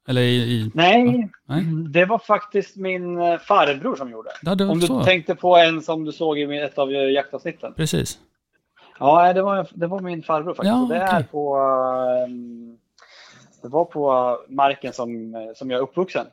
[0.08, 0.36] Eller i...
[0.36, 1.64] i Nej, nej.
[1.90, 4.30] det var faktiskt min farbror som gjorde.
[4.42, 5.04] Ja, det var Om du så.
[5.04, 7.74] tänkte på en som du såg i ett av jaktavsnitten.
[7.74, 8.20] Precis.
[9.00, 10.76] Ja, det var, det var min farbror faktiskt.
[10.76, 11.28] Ja, det är okej.
[11.32, 11.58] på...
[13.62, 16.26] det var på marken som, som jag är uppvuxen.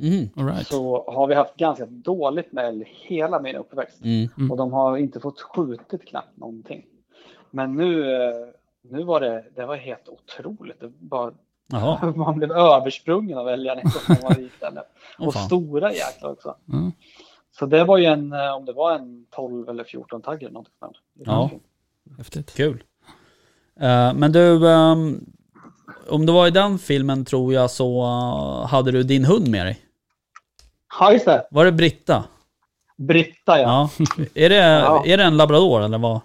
[0.00, 0.28] Mm.
[0.36, 0.66] All right.
[0.66, 4.04] Så har vi haft ganska dåligt med älg hela min uppväxt.
[4.04, 4.28] Mm.
[4.38, 4.50] Mm.
[4.50, 6.84] Och de har inte fått skjutit knappt någonting.
[7.50, 8.34] Men nu, eh,
[8.82, 10.80] nu var det, det var helt otroligt.
[10.80, 11.32] Det bara,
[12.16, 14.72] man blev översprungen av älgar när man gick där.
[15.18, 15.46] Åh, Och fan.
[15.46, 16.54] stora jäklar också.
[16.66, 16.90] Ja.
[17.58, 20.52] Så det var ju en, eh, om det var en 12 eller 14 tagg eller
[20.52, 20.96] något sånt.
[21.14, 21.48] Ja.
[21.48, 21.62] fint.
[22.16, 22.54] Häftigt.
[22.54, 22.84] kul.
[23.80, 25.20] Eh, men du, ehm,
[26.08, 28.02] om det var i den filmen tror jag så
[28.68, 29.78] hade du din hund med dig.
[31.00, 31.46] Ja, just det.
[31.50, 32.24] Var det Britta?
[32.96, 33.88] Britta ja.
[33.98, 34.04] Ja.
[34.34, 35.02] Är det, Ja.
[35.06, 36.20] är det en labrador eller vad?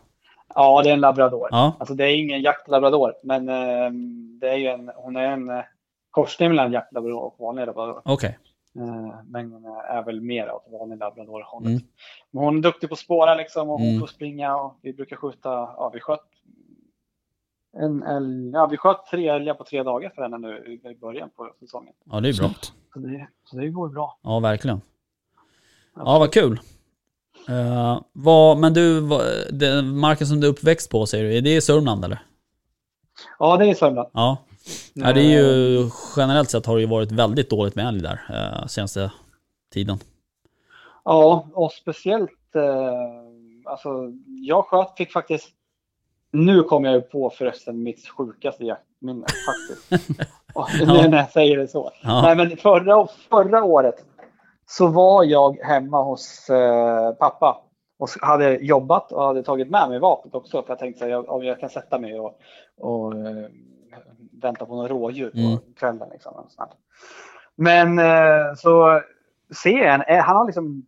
[0.55, 1.47] Ja, det är en labrador.
[1.51, 3.91] Ja, Alltså det är ingen jaktlabrador, men eh,
[4.41, 5.63] det är ju en, hon är en eh,
[6.11, 8.01] korsning mellan jaktlabrador och vanlig labrador.
[8.05, 8.37] okej.
[8.79, 9.53] Eh, men
[9.89, 11.67] är väl mer åt vanlig labradorhållet.
[11.69, 11.81] Mm.
[12.31, 13.99] Men hon är duktig på att spåra liksom och hon Mm.
[13.99, 16.19] får springa och vi brukar skjuta, ja vi sköt
[17.79, 21.29] en älg, ja vi sköt tre älgar på tre dagar för henne nu i början
[21.35, 21.93] på säsongen.
[22.11, 22.49] Ja, det är bra.
[22.93, 24.17] Så det, så det går bra.
[24.21, 24.81] Ja, verkligen.
[25.95, 26.59] Ja, vad kul.
[27.49, 31.41] Eh, vad, men du, vad, den marken som du är uppväxt på säger du, är
[31.41, 32.19] det i Sörmland eller?
[33.39, 34.09] Ja, det är Sörmland.
[34.13, 34.37] Ja.
[34.93, 38.19] ja, det är ju generellt sett har det ju varit väldigt dåligt med älg där
[38.29, 39.11] uh, senaste
[39.73, 39.97] tiden.
[41.05, 43.89] Ja, och speciellt, eh, alltså
[44.25, 45.49] jag sköt, fick faktiskt,
[46.31, 50.09] nu kommer jag ju på förresten mitt sjukaste jaktminne faktiskt.
[50.79, 51.91] Nu när jag säger det så.
[52.03, 52.21] Ja.
[52.21, 53.95] Nej men förra, förra året
[54.65, 57.61] så var jag hemma hos eh, pappa
[57.99, 60.61] och hade jobbat och hade tagit med mig vapnet också.
[60.63, 62.39] För jag tänkte att jag, om jag kan sätta mig och,
[62.77, 63.45] och eh,
[64.41, 65.57] vänta på några rådjur Mm.
[65.57, 66.09] på kvällen.
[66.11, 66.47] Liksom.
[67.55, 69.01] Men eh, så
[69.63, 70.85] ser jag en, eh, han har liksom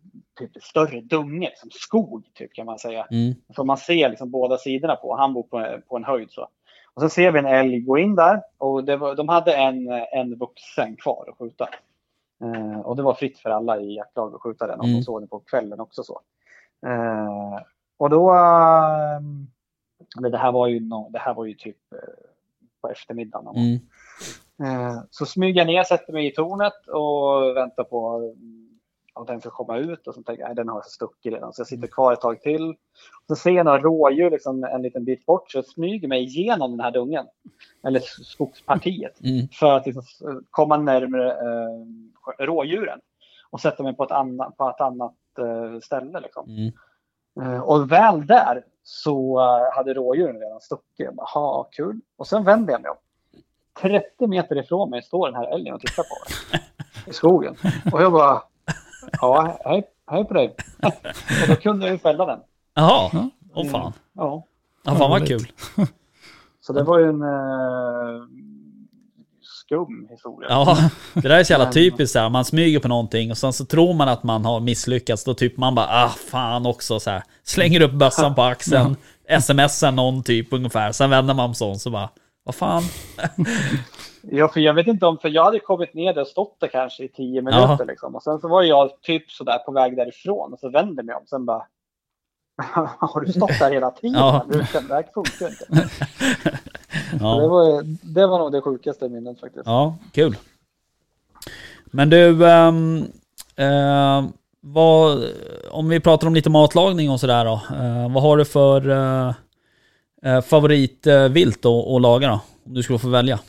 [0.48, 3.06] typ större dunge, som skog typ kan man säga.
[3.10, 3.34] Mm.
[3.56, 5.16] Så man ser liksom båda sidorna på.
[5.16, 6.48] Han bor på, på en höjd så.
[6.94, 10.34] Och så ser vi en älg gå in där och var, de hade en, en
[10.38, 11.68] vuxen kvar att skjuta.
[12.44, 14.98] Eh, och det var fritt för alla i jaktlag att skjuta den om Mm.
[14.98, 16.20] de såg den på kvällen också så.
[16.86, 17.60] Eh,
[17.98, 19.20] och då, eh,
[20.30, 21.98] det här var ju, no, det här var ju typ eh,
[22.80, 23.54] på eftermiddagen.
[23.56, 23.78] Mm.
[24.62, 28.20] Eh, Så smyger jag ner, sätter mig i tornet och väntar på
[29.22, 30.06] mm, att den ska komma ut.
[30.06, 31.52] Och så tänker jag, nej den har stuckit redan.
[31.52, 32.68] Så jag sitter kvar ett tag till.
[32.70, 32.76] Och
[33.28, 35.50] så ser jag några rådjur liksom en liten bit bort.
[35.50, 37.26] Så jag smyger mig igenom den här dungen.
[37.86, 39.20] Eller skogspartiet.
[39.24, 39.48] Mm.
[39.52, 40.02] För att liksom
[40.50, 43.00] komma närmare eh, rådjuren.
[43.50, 46.20] Och sätta mig på ett annat, på ett annat eh, ställe.
[46.20, 46.46] Liksom.
[46.48, 46.72] Mm.
[47.40, 50.84] Eh, Och väl där så eh, hade rådjuren redan stuckit.
[51.06, 52.00] Jag bara, ha kul.
[52.16, 52.96] Och sen vänder jag mig om.
[53.80, 56.62] 30 meter ifrån mig står den här älgen och tittar på mig.
[57.06, 57.56] I skogen.
[57.92, 58.42] Och jag bara,
[59.20, 60.54] ja, hej, hej på dig.
[61.42, 62.38] Och då kunde jag ju fälla den.
[62.74, 63.30] Jaha, Ja.
[63.54, 63.92] åh fan.
[64.14, 64.46] Ja,
[64.84, 65.46] Ja, fan vad kul.
[66.60, 68.22] så det var ju en eh,
[69.42, 70.48] skum historia.
[70.50, 70.78] Ja,
[71.14, 72.28] det där är så jävla typiskt så här.
[72.28, 75.24] Man smyger på någonting och sen så tror man att man har misslyckats.
[75.24, 77.22] Då typ man bara, ah fan också så här.
[77.44, 78.96] Slänger upp bössan på axeln,
[79.40, 80.92] smsar någon typ ungefär.
[80.92, 82.08] Sen vänder man om sån så bara,
[82.44, 82.82] vad fan.
[84.30, 87.04] Ja, för jag vet inte om, för jag hade kommit ner och stått där kanske
[87.04, 87.84] i 10 minuter Ja.
[87.84, 88.14] liksom.
[88.14, 91.22] Och sen så var jag typ sådär på väg därifrån och så vände mig om.
[91.26, 91.62] Sen bara,
[92.98, 94.20] har du stått där hela tiden?
[94.20, 94.46] Ja.
[94.48, 95.64] Du, det här funkar inte.
[97.10, 97.82] Så Det, Ja, var,
[98.14, 99.66] det var nog det sjukaste minnet faktiskt.
[99.66, 100.36] ja kul.
[101.84, 103.04] Men du, ehm,
[103.56, 104.24] eh,
[104.60, 105.24] vad,
[105.70, 107.52] om vi pratar om lite matlagning och sådär då.
[107.76, 109.34] Eh, vad har du för eh,
[110.24, 112.40] eh, favoritvilt att att laga då?
[112.64, 113.40] Om du skulle få välja.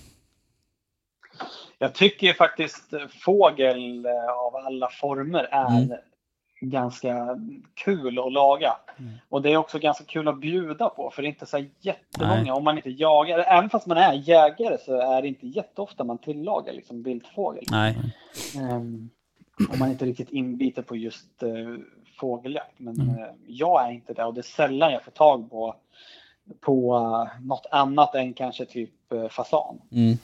[1.78, 2.94] Jag tycker ju faktiskt
[3.26, 4.12] fågel eh,
[4.46, 5.98] av alla former är Mm.
[6.62, 7.40] ganska
[7.74, 8.74] kul att laga.
[9.00, 9.12] Mm.
[9.30, 12.42] Och det är också ganska kul att bjuda på för det är inte så jättemånga,
[12.42, 12.52] Nej.
[12.52, 16.18] om man inte jagar, även fast man är jägare så är det inte jätteofta man
[16.18, 17.64] tillagar liksom viltfågel.
[17.72, 17.98] Nej.
[18.72, 19.10] Um,
[19.70, 21.78] om man inte riktigt inbiten på just uh,
[22.20, 22.74] fågeljakt.
[22.80, 23.10] Men Mm.
[23.24, 25.76] eh, jag är inte det och det är sällan jag får tag på,
[26.62, 29.80] på uh, något annat än kanske typ uh, fasan.
[29.92, 30.18] Mm.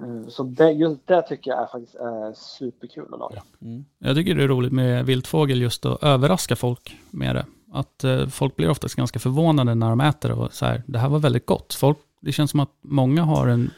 [0.00, 3.42] Eh, Så det, just det tycker jag är faktiskt är superkul att laga.
[3.62, 3.84] Mm.
[3.98, 7.46] Jag tycker det är roligt med viltfågel just att överraska folk med det.
[7.72, 11.08] Att eh, folk blir oftast ganska förvånade när de äter och så här, det här
[11.08, 11.74] var väldigt gott.
[11.74, 13.70] Folk, det känns som att många har en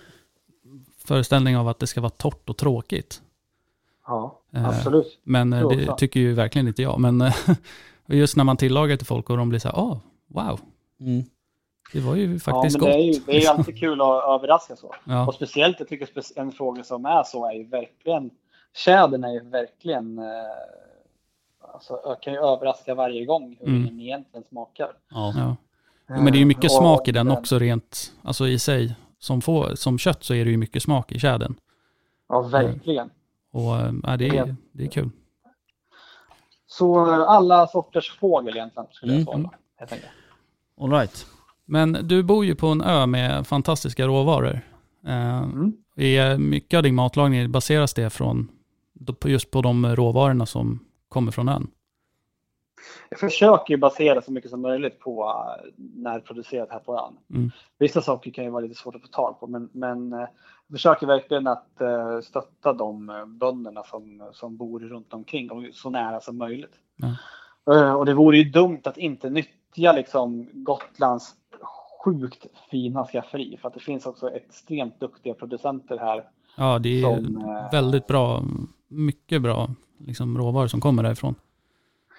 [0.99, 3.23] föreställning av att det ska vara torrt och tråkigt.
[4.07, 5.19] Ja, Eh, absolut.
[5.23, 7.01] Men eh, det tycker ju verkligen inte jag.
[7.01, 7.35] Men eh,
[8.07, 10.61] just när man tillagar till folk och de blir så här, åh, wow,
[11.01, 11.25] Mm.
[11.93, 13.27] Det var ju Ja, faktiskt men det är ju gott.
[13.27, 14.95] det är ju alltid kul att överraska så.
[15.05, 18.31] Ja, Och speciellt, jag tycker en fråga som är så är ju verkligen,
[18.77, 20.25] tjädern är ju verkligen, eh,
[21.75, 23.85] alltså jag kan ju överraska varje gång hur Mm.
[23.87, 24.91] den egentligen smakar.
[25.11, 25.33] Ja.
[25.37, 25.57] ja.
[26.07, 28.97] Men det är ju mycket Och- smak i den också rent, alltså i sig.
[29.19, 31.55] Som, får, som kött så är det ju mycket smak i tjädern.
[32.29, 33.11] Ja, verkligen.
[33.53, 34.45] Och eh, ja, det, Ja.
[34.47, 35.11] är, det är kul.
[36.67, 39.43] Så eh, alla sorters fågel egentligen skulle jag Mm.
[39.43, 39.55] svara.
[39.77, 40.11] helt enkelt.
[40.81, 41.27] All right.
[41.71, 44.61] Men du bor ju på en ö med fantastiska råvaror.
[45.07, 45.73] Eh, Mm.
[45.97, 48.49] är mycket av din matlagning, baseras det från
[49.25, 51.67] just på de råvarorna som kommer från ön?
[53.11, 57.37] Jag försöker ju basera så mycket som möjligt på eh, närproducerat här på ön.
[57.39, 57.51] Mm.
[57.79, 60.73] Vissa saker kan ju vara lite svårt att få tag på men, men eh, jag
[60.73, 61.67] försöker verkligen att
[62.23, 66.75] stötta de bönderna som, som bor runt omkring och så nära som möjligt.
[67.71, 71.35] Eh, Och det vore ju dumt att inte nyttja liksom Gotlands
[72.05, 76.25] sjukt fina skafferi för att det finns också extremt duktiga producenter här.
[76.57, 78.43] Ja, det är Som, eh, väldigt bra,
[78.89, 81.35] mycket bra liksom, råvaror som kommer därifrån.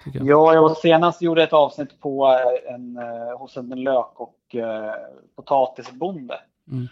[0.04, 0.26] Jag.
[0.26, 4.54] Ja, jag var senast gjorde ett avsnitt på eh, en, eh, hos en lök och
[4.54, 4.94] eh,
[5.36, 6.40] potatisbonde.
[6.70, 6.88] Mm.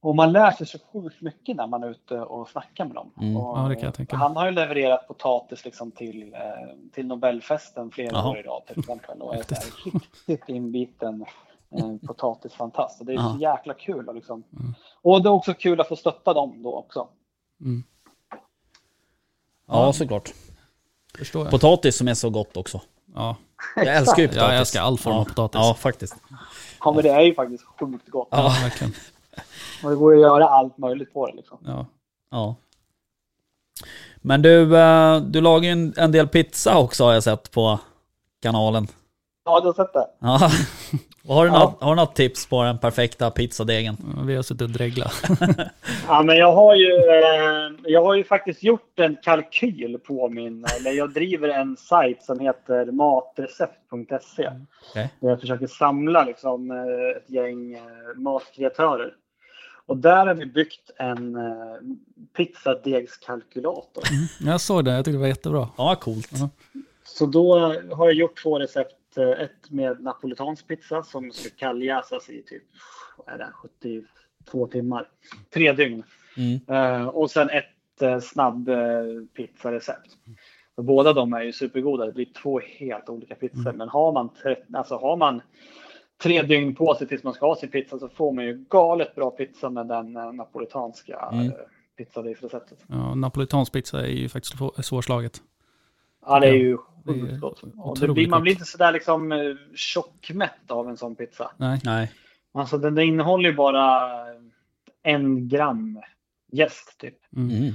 [0.00, 3.10] Och man lär sig så sjukt mycket när man är ute och snackar med dem.
[3.20, 3.36] Mm.
[3.36, 4.22] Och, Ja, det kan jag tänka mig.
[4.22, 6.36] Han har ju levererat potatis liksom till,
[6.92, 8.30] till Nobelfesten flera Jaha.
[8.30, 9.22] år i rad till exempel.
[9.22, 9.44] Och är
[9.84, 11.24] riktigt inbiten
[11.78, 13.00] eh, potatisfantast.
[13.00, 13.32] Och det är Ja.
[13.34, 14.08] så jäkla kul.
[14.08, 14.42] Och, liksom.
[14.60, 14.74] Mm.
[15.02, 17.08] och det är också kul att få stötta dem då också.
[17.60, 17.82] Mm.
[19.66, 20.32] Ja, såklart.
[21.18, 21.50] Förstår jag.
[21.50, 22.80] Potatis som är så gott också.
[23.14, 23.36] Ja.
[23.76, 24.48] Jag älskar ju Ja, potatis.
[24.50, 25.20] jag älskar all form ja.
[25.20, 25.60] av potatis.
[25.60, 26.16] Ja, faktiskt.
[26.80, 28.28] Ja, men det är ju faktiskt sjukt gott.
[28.30, 28.92] ja, verkligen.
[29.84, 31.32] Och det går ju att göra allt möjligt på det.
[31.36, 31.58] Liksom.
[31.66, 31.86] Ja.
[32.30, 32.54] Ja.
[34.16, 37.80] Men du, eh, du lagar ju en, en del pizza också har jag sett på
[38.42, 38.86] kanalen.
[39.44, 40.06] Ja, du har sett det.
[40.18, 40.50] Ja.
[41.28, 41.58] Och har, du Ja.
[41.58, 43.96] något, har du något tips på den perfekta pizzadegen?
[44.26, 45.12] Vi har suttit och dreglat.
[46.08, 50.64] Ja, men jag har ju, eh, jag har ju faktiskt gjort en kalkyl på min,
[50.78, 54.50] eller jag driver en sajt som heter matrecept.se.
[54.94, 57.80] Där jag försöker samla liksom eh, ett gäng eh,
[58.16, 59.14] matkreatörer.
[59.86, 61.42] Och där har vi byggt en eh,
[62.36, 64.04] pizzadegskalkylator.
[64.40, 65.68] Jag såg det, jag tyckte det var jättebra.
[65.76, 66.28] Ja, coolt.
[66.30, 66.48] Ja.
[67.04, 67.58] Så då
[67.92, 68.92] har jag gjort två recept.
[69.18, 72.62] Eh, Ett med napolitansk pizza som ska kalljäsas i typ
[73.26, 75.08] är det, 72 timmar.
[75.54, 76.02] Tre dygn.
[76.36, 76.60] Mm.
[77.00, 78.70] Eh, och sen ett eh, snabb
[79.36, 80.10] pizzarecept.
[80.76, 82.06] Båda de är ju supergoda.
[82.06, 83.72] Det blir två helt olika pizzor.
[83.72, 84.30] Men har man,
[84.74, 85.42] alltså har man
[86.22, 89.14] tre dygn på sig tills man ska ha sin pizza så får man ju galet
[89.14, 91.52] bra pizza med den napolitanska Mm.
[91.98, 92.78] pizzadegsreceptet.
[92.86, 95.42] Ja, Napolitansk pizza är ju faktiskt svår- svårslaget.
[96.26, 99.38] Ja, det är ju det är otroligt blir, man blir inte sådär liksom eh,
[99.74, 101.50] tjockmätt av en sån pizza.
[101.56, 102.12] Nej, Nej.
[102.52, 104.10] Alltså den, den innehåller ju bara
[105.02, 106.00] en gram
[106.52, 107.18] jäst typ.
[107.36, 107.50] mm.
[107.50, 107.72] Mm.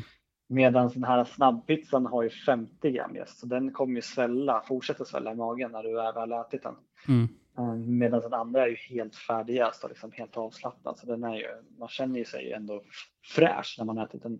[0.49, 3.39] Medan den här snabbpizzan har ju 50 gram jäst.
[3.39, 6.75] Så den kommer ju svälla, fortsätta svälla i magen när du är väl ätit den.
[7.07, 7.27] Mm.
[7.57, 10.97] Eh, Medan den andra är ju helt färdigjäst och liksom helt avslappnad.
[10.97, 11.47] Så den är ju,
[11.79, 12.83] man känner ju sig ändå
[13.23, 14.39] fräsch när man ätit den.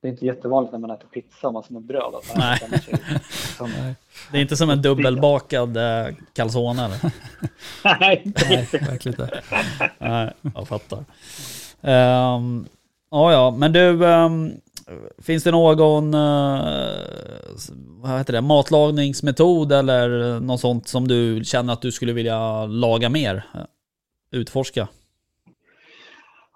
[0.00, 2.14] Det är inte jättevanligt när man äter pizza och man som en bröd.
[2.14, 2.58] Att man Nej.
[3.56, 3.70] som,
[4.32, 6.98] Det är inte som en dubbelbakad eh, calzone eller?
[8.00, 9.42] nej, nej, verkligen inte.
[9.98, 10.98] Nej, jag fattar.
[11.80, 12.68] Um,
[13.10, 14.52] ja, ja, men du, ehm,
[15.18, 16.60] finns det någon eh,
[18.00, 23.08] vad heter det, matlagningsmetod eller något sånt som du känner att du skulle vilja laga
[23.08, 23.44] mer?
[23.54, 23.60] Eh,
[24.30, 24.88] Utforska?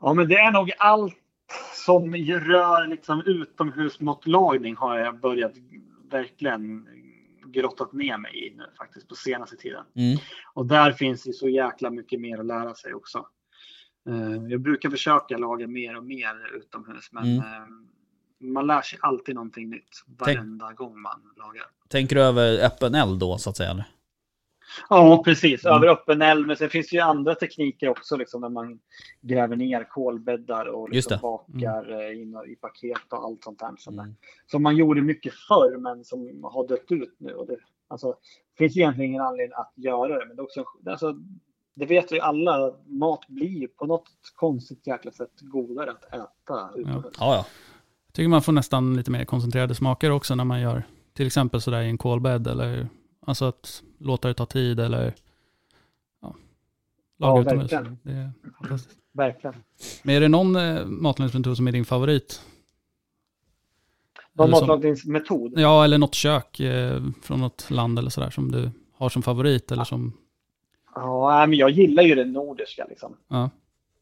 [0.01, 1.15] Ja, men det är nog allt
[1.85, 5.53] som rör liksom utomhusmatlagning har jag börjat
[6.11, 6.87] verkligen
[7.47, 9.85] grottat ner mig i nu faktiskt på senaste tiden.
[9.95, 10.19] Mm.
[10.55, 13.27] Och där finns det så jäkla mycket mer att lära sig också.
[14.09, 17.39] Eh, Jag brukar försöka laga mer och mer utomhus, men Mm.
[17.39, 17.67] eh,
[18.41, 21.65] man lär sig alltid någonting nytt varenda gång man lagar.
[21.89, 23.71] Tänker du över öppen eld då så att säga?
[23.71, 23.85] Eller?
[24.89, 25.65] Ja, precis.
[25.65, 25.77] Mm.
[25.77, 26.47] Över öppen eld.
[26.47, 28.81] Men sen finns det ju andra tekniker också, liksom, när man
[29.21, 33.71] gräver ner kolbäddar och liksom bakar eh, in i paket och allt sånt där.
[33.79, 34.15] Som, Mm.
[34.47, 37.35] som man gjorde mycket förr, men som har dött ut nu.
[37.35, 37.57] Och det,
[37.89, 38.15] alltså,
[38.59, 40.27] finns ju egentligen ingen anledning att göra det.
[40.27, 41.15] Men det också, alltså,
[41.75, 47.05] det vet vi alla, mat blir på något konstigt jäkla sätt godare att äta utomhus.
[47.19, 47.47] Ja, ja.
[48.07, 50.83] Jag tycker man får nästan lite mer koncentrerade smaker också när man gör
[51.15, 52.89] till exempel sådär i en kolbädd eller
[53.27, 55.15] alltså att låta det ta tid eller
[56.21, 56.35] ja,
[57.19, 57.73] laga Ja, utomhus.
[57.73, 57.99] verkligen.
[58.03, 58.99] Det är fantastiskt.
[59.13, 59.55] Verkligen.
[60.03, 62.43] Men är det någon eh, matlagningsmetod som är din favorit?
[64.33, 65.53] Någon matlagningsmetod?
[65.57, 69.73] Ja, eller något kök eh, från något land eller sådär som du har som favorit
[69.73, 70.13] eller som,
[70.95, 73.17] Ja, men jag gillar ju det nordiska liksom.
[73.29, 73.51] ja,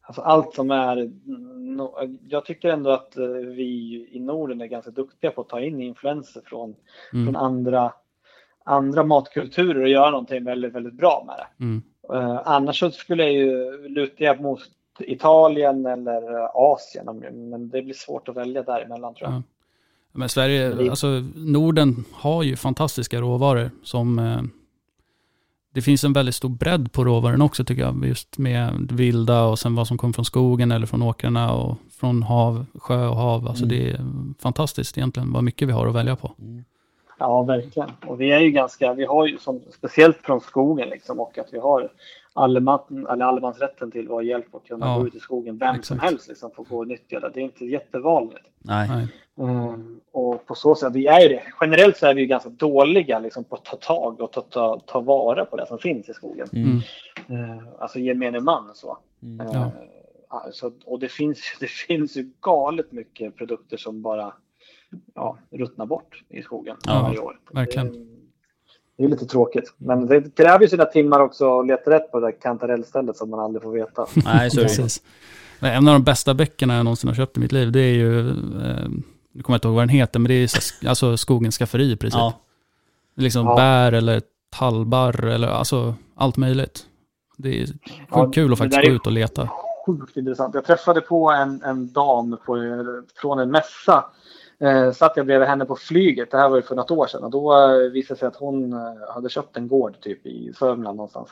[0.01, 1.11] Alltså allt som är...
[2.29, 3.63] Jag tycker ändå att eh, vi
[4.11, 6.75] i Norden är ganska duktiga på att ta in influenser från,
[7.13, 7.93] mm, från andra,
[8.65, 11.63] andra matkulturer och göra någonting väldigt, väldigt bra med det.
[11.63, 11.81] mm,
[12.13, 14.59] Eh, annars så skulle jag ju luta mot
[14.99, 17.05] Italien eller eh, Asien,
[17.49, 19.37] men det blir svårt att välja däremellan tror jag.
[19.37, 19.43] Ja.
[20.11, 24.41] Men Sverige, Men det- alltså Norden har ju fantastiska råvaror som eh,
[25.73, 28.05] det finns en väldigt stor bredd på råvaran också tycker jag.
[28.05, 32.23] Just med vilda och sen vad som kommer från skogen eller från åkrarna och från
[32.23, 33.47] hav, sjö och hav.
[33.47, 33.77] Alltså Mm.
[33.77, 33.99] det är
[34.39, 36.31] fantastiskt egentligen vad mycket vi har att välja på.
[37.21, 37.89] Ja, verkligen.
[38.07, 41.53] Och vi är ju ganska, vi har ju som, speciellt från skogen liksom och att
[41.53, 41.91] vi har
[43.09, 45.57] allemansrätten till vår hjälp att kunna Ja, gå ut i skogen.
[45.57, 46.01] Vem som exakt.
[46.01, 47.31] helst liksom får gå och nyttja det.
[47.33, 48.45] Det är inte jättevanligt.
[48.59, 49.07] Nej.
[49.37, 51.43] Mm, och på så sätt, vi är ju det.
[51.61, 54.79] Generellt så är vi ju ganska dåliga liksom, på att ta tag och ta, ta,
[54.79, 56.47] ta vara på det som finns i skogen.
[56.53, 56.77] Mm.
[57.29, 58.97] Eh, alltså gemene man så.
[59.23, 59.47] Mm.
[59.47, 59.71] Eh, Ja.
[60.27, 64.33] alltså, och det finns, det finns ju galet mycket produkter som bara
[65.15, 67.39] ja, ruttnar bort i skogen Ja, varje år.
[67.51, 67.91] verkligen.
[67.91, 68.05] Det,
[68.97, 69.73] det är lite tråkigt.
[69.77, 73.29] Men det kräver ju sina timmar också att leta rätt på det där kantarellstället som
[73.29, 74.05] man aldrig får veta.
[74.25, 74.77] Nej, så är det ju.
[74.77, 75.01] Precis.
[75.59, 78.29] En av de bästa böckerna jag någonsin har köpt i mitt liv, det är ju,
[78.29, 78.35] eh,
[79.31, 81.91] nu kommer jag inte ihåg vad den heter, men det är så alltså skogens skafferi
[81.91, 82.19] i princip.
[82.19, 82.33] Ja.
[83.15, 83.55] Liksom Ja.
[83.55, 86.85] bär eller tallbar eller alltså allt möjligt.
[87.37, 87.79] Det är sjukt
[88.11, 89.49] Ja, kul att faktiskt gå ut och leta.
[89.85, 90.55] Sjukt intressant.
[90.55, 92.57] Jag träffade på en, en dam på,
[93.21, 94.05] från en mässa.
[94.61, 96.31] Eh, satt jag bredvid henne på flyget.
[96.31, 97.23] Det här var ju för något år sedan.
[97.23, 100.53] Och då eh, visade det sig att hon eh, hade köpt en gård typ i
[100.59, 101.29] Sörmland någonstans.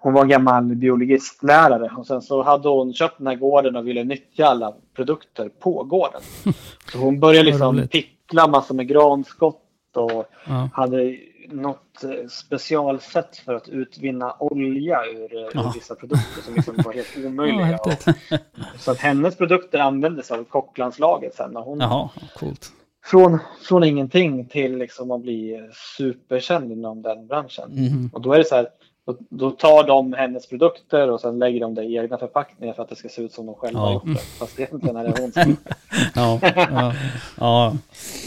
[0.00, 3.86] Hon var en gammal biologistlärare och sen så hade hon köpt den här gården och
[3.86, 6.20] ville nyttja alla produkter på gården.
[6.92, 9.62] Så hon började liksom pickla massor med granskott
[9.96, 10.68] och Ja.
[10.72, 11.16] hade
[11.48, 15.72] något eh, specialsätt för att utvinna olja ur, eh, ur Ja.
[15.74, 17.64] vissa produkter som liksom var helt Ja, omöjliga.
[17.64, 18.14] häftigt.
[18.78, 21.50] så att hennes produkter användes av kocklandslaget sen.
[21.50, 22.08] När hon, Jaha.
[22.38, 22.72] Coolt.
[23.04, 25.60] från, från ingenting till liksom att bli
[25.96, 27.72] superkänd inom den branschen.
[27.72, 28.10] Mm.
[28.12, 28.68] Och då är det så här,
[29.06, 32.82] då, då tar de hennes produkter och sen lägger de det i egna förpackningar för
[32.82, 33.92] att det ska se ut som de själva Ja.
[33.92, 34.20] gjort det.
[34.38, 35.56] Fast egentligen är det hon som
[36.14, 36.38] Ja.
[36.70, 36.92] Ja.
[37.38, 37.76] ja.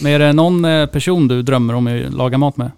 [0.04, 2.71] Men är det någon eh, person du drömmer om att laga mat med?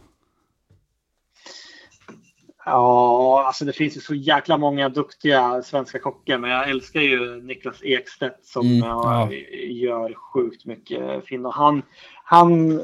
[2.65, 7.41] Ja, alltså det finns ju så jäkla många duktiga svenska kockar, men jag älskar ju
[7.41, 9.29] Niklas Ekstedt som Mm, ja,
[9.67, 11.45] gör sjukt mycket fin.
[11.45, 11.81] Och han,
[12.23, 12.81] han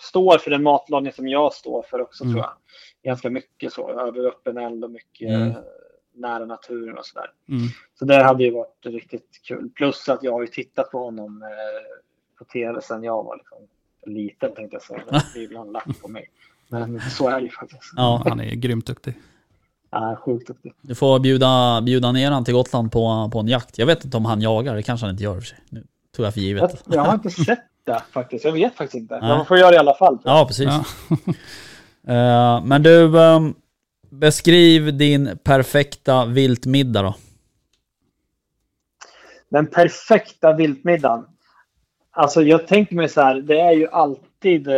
[0.00, 2.34] står för den matlagning som jag står för också Mm.
[2.34, 2.52] tror jag.
[3.02, 5.52] Ganska mycket så, över öppen eld och mycket Mm.
[6.14, 7.30] nära naturen och sådär.
[7.48, 7.60] Mm.
[7.98, 9.70] Så det hade ju varit riktigt kul.
[9.74, 11.48] Plus att jag har ju tittat på honom eh,
[12.38, 13.58] på tv sedan jag var liksom
[14.06, 15.02] liten tänkte jag säga.
[15.34, 16.30] Det är ibland lagt på mig.
[16.68, 17.92] Men så är det ju faktiskt.
[17.96, 18.22] ja.
[18.28, 19.14] Han är grymt duktig.
[19.90, 20.72] Ja, sjukt duktig.
[20.82, 23.78] Du får bjuda, bjuda ner han till Gotland på, på en jakt.
[23.78, 25.58] Jag vet inte om han jagar, det kanske han inte gör för sig.
[25.70, 25.84] Nu
[26.16, 26.84] tog jag för Jag, givet.
[26.86, 28.44] jag har inte sett det faktiskt.
[28.44, 29.20] Jag vet faktiskt inte.
[29.20, 29.28] Nej.
[29.28, 30.18] Man får göra det i alla fall.
[30.24, 30.34] jag.
[30.34, 30.66] Ja, precis.
[30.66, 30.84] Ja.
[32.06, 33.54] Eh, men du, ehm,
[34.10, 37.14] beskriv din perfekta viltmiddag då.
[39.48, 41.24] Den perfekta viltmiddagen.
[42.10, 44.74] Alltså jag tänker mig så här, det är ju alltid eh,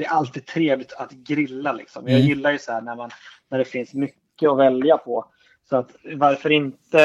[0.00, 2.02] det är alltid trevligt att grilla liksom.
[2.08, 2.28] Jag Mm.
[2.28, 3.10] gillar ju så här när, man,
[3.48, 5.24] när det finns mycket att välja på.
[5.68, 7.00] Så att varför inte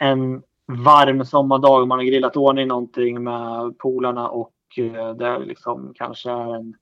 [0.00, 5.38] en varm sommardag om man har grillat ordning någonting med polarna och eh, det är
[5.46, 6.74] liksom kanske är en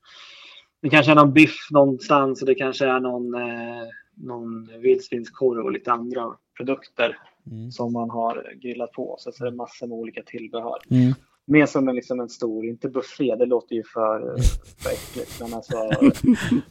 [0.81, 5.73] det kanske är någon biff någonstans och det kanske är någon, eh, någon vildsvinskorv och
[5.73, 7.19] lite andra produkter
[7.51, 7.71] Mm.
[7.71, 9.17] som man har grillat på.
[9.19, 10.79] Så, så är det massor med olika tillbehör.
[10.91, 11.13] Mm.
[11.47, 14.37] Mer som en, liksom en stor, inte buffé, det låter ju för,
[14.83, 15.41] för äckligt.
[15.41, 15.77] Men alltså,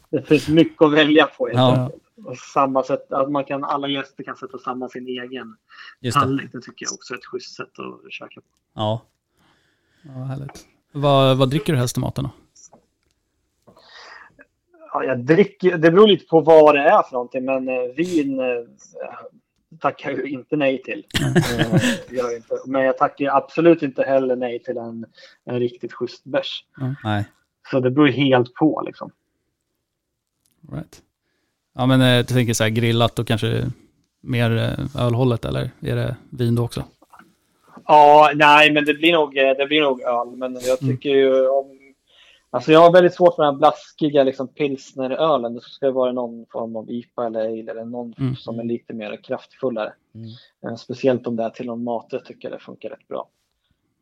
[0.09, 1.77] det finns mycket att välja på helt Ja.
[1.83, 2.03] enkelt.
[2.25, 5.55] Och samma sätt, att man kan, alla gäster kan sätta samman sin egen
[5.99, 6.21] Just det.
[6.21, 6.51] tallrik.
[6.51, 8.47] Det tycker jag också är ett schysst sätt att käka på.
[8.73, 9.01] Ja.
[10.03, 10.65] Ja, härligt.
[10.91, 12.29] Vad, vad dricker du helst till maten då?
[14.93, 18.39] Ja, jag dricker, det beror lite på vad det är för någonting, men eh, vin
[18.39, 18.45] eh,
[19.79, 21.05] tackar jag ju inte nej till.
[21.59, 22.55] Eh, jag inte.
[22.65, 25.05] Men jag tackar ju absolut inte heller nej till en,
[25.45, 26.65] en riktigt schysst bärs.
[27.03, 27.25] Nej.
[27.71, 29.11] Så det beror helt på liksom.
[30.71, 31.01] Right.
[31.75, 33.71] Ja, men eh, jag tänker så här grillat och kanske
[34.21, 36.83] mer eh, ölhållet, eller är det vin då också?
[37.85, 40.27] Ja, nej, men det blir nog, det blir nog öl.
[40.35, 40.95] Men jag Mm.
[40.95, 41.79] tycker ju om...
[42.53, 45.53] Alltså jag har väldigt svårt för den här blaskiga liksom, pilsnerölen.
[45.53, 48.35] Det ska vara någon form av IPA eller ale eller någon Mm.
[48.35, 49.93] som är lite mer kraftfullare.
[50.15, 50.27] Mm.
[50.65, 53.29] Eh, Speciellt om det är till någon maträtt tycker jag det funkar rätt bra.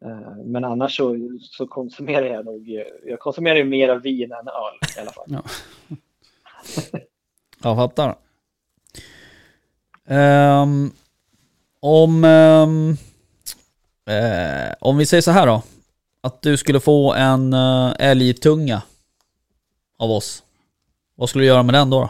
[0.06, 2.70] Eh, Men annars så, så konsumerar jag nog,
[3.06, 5.26] jag konsumerar ju mer vin än öl i alla fall.
[5.28, 5.44] Ja.
[7.64, 8.16] Jag fattar.
[10.08, 10.92] Ehm,
[11.80, 12.90] om, ehm,
[14.06, 15.62] eh, om vi säger så här då.
[16.24, 18.82] Att du skulle få en uh, älgtunga
[19.98, 20.44] av oss.
[21.16, 22.10] Vad skulle du göra med den då?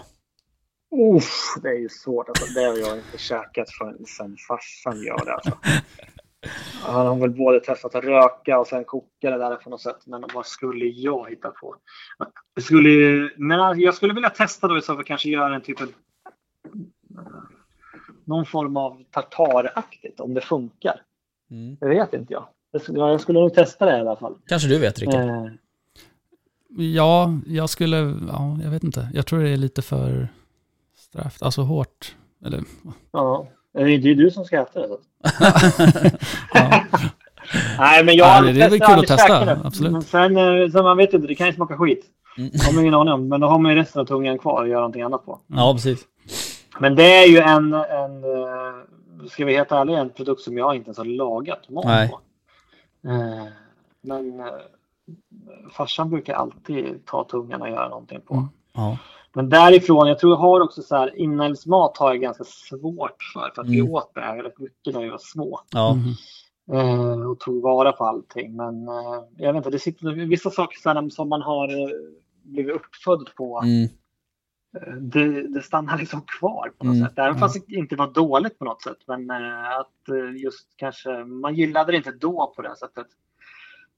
[1.16, 2.30] Uff, det är ju svårt.
[2.30, 5.34] Alltså, det har jag inte käkat förrän sen farsan gör det.
[5.34, 5.58] Alltså.
[6.82, 9.98] Han har väl både testat att röka och sen koka det där på något sätt.
[10.06, 11.76] Men vad skulle jag hitta på?
[12.54, 15.82] Jag skulle, men jag skulle vilja testa då i så fall kanske göra en typ
[15.82, 15.88] av
[18.26, 21.02] någon form av tartaraktigt om det funkar.
[21.52, 21.78] Mm.
[21.80, 22.48] Det vet inte jag.
[22.72, 24.34] Jag skulle, jag skulle nog testa det i alla fall.
[24.48, 25.30] Kanske du vet Rickard?
[25.30, 25.46] Eh,
[26.78, 27.98] Ja, jag skulle,
[28.32, 29.10] ja, jag vet inte.
[29.14, 30.28] Jag tror det är lite för
[30.98, 32.16] straff, alltså hårt.
[32.46, 32.62] Eller,
[33.12, 33.48] ja.
[33.74, 34.88] Det är ju du som ska äta det.
[36.54, 36.84] Ja.
[37.78, 39.60] Nej, men jag Ja, har det- aldrig det är väl testat, kul att testa, det.
[39.64, 39.92] absolut.
[39.92, 42.06] Men sen, eh, sen man vet inte, det kan ju smaka skit.
[42.38, 42.52] Mm.
[42.66, 43.28] har man ingen aning om.
[43.28, 45.40] Men då har man ju resten av tungan kvar och gör någonting annat på.
[45.48, 46.00] Ja, precis.
[46.80, 50.76] Men det är ju en, en eh, ska vi helt ärliga, en produkt som jag
[50.76, 52.20] inte ens har lagat mat på.
[54.02, 54.46] Men eh,
[55.72, 58.34] farsan brukar alltid ta tungan och göra någonting på.
[58.34, 58.48] Mm.
[58.74, 58.98] Ja.
[59.34, 63.52] Men därifrån, jag tror jag har också så här, inälvsmat har jag ganska svårt för.
[63.56, 63.94] För att vi Mm.
[63.94, 65.60] åt det här rätt mycket när vi var små.
[65.72, 65.94] Ja.
[65.94, 66.14] Mhm.
[66.72, 68.56] Eh, och tog vara på allting.
[68.56, 71.90] Men eh, jag vet inte, det sitter vissa saker så som man har eh,
[72.44, 73.62] blivit uppfödd på.
[73.64, 73.90] Mm.
[75.02, 77.18] Det, det stannar liksom kvar på något Mm, sätt.
[77.20, 78.98] Även fast det inte var dåligt på något sätt.
[79.08, 83.08] Men eh, att eh, just kanske, man gillade det inte då på det sättet.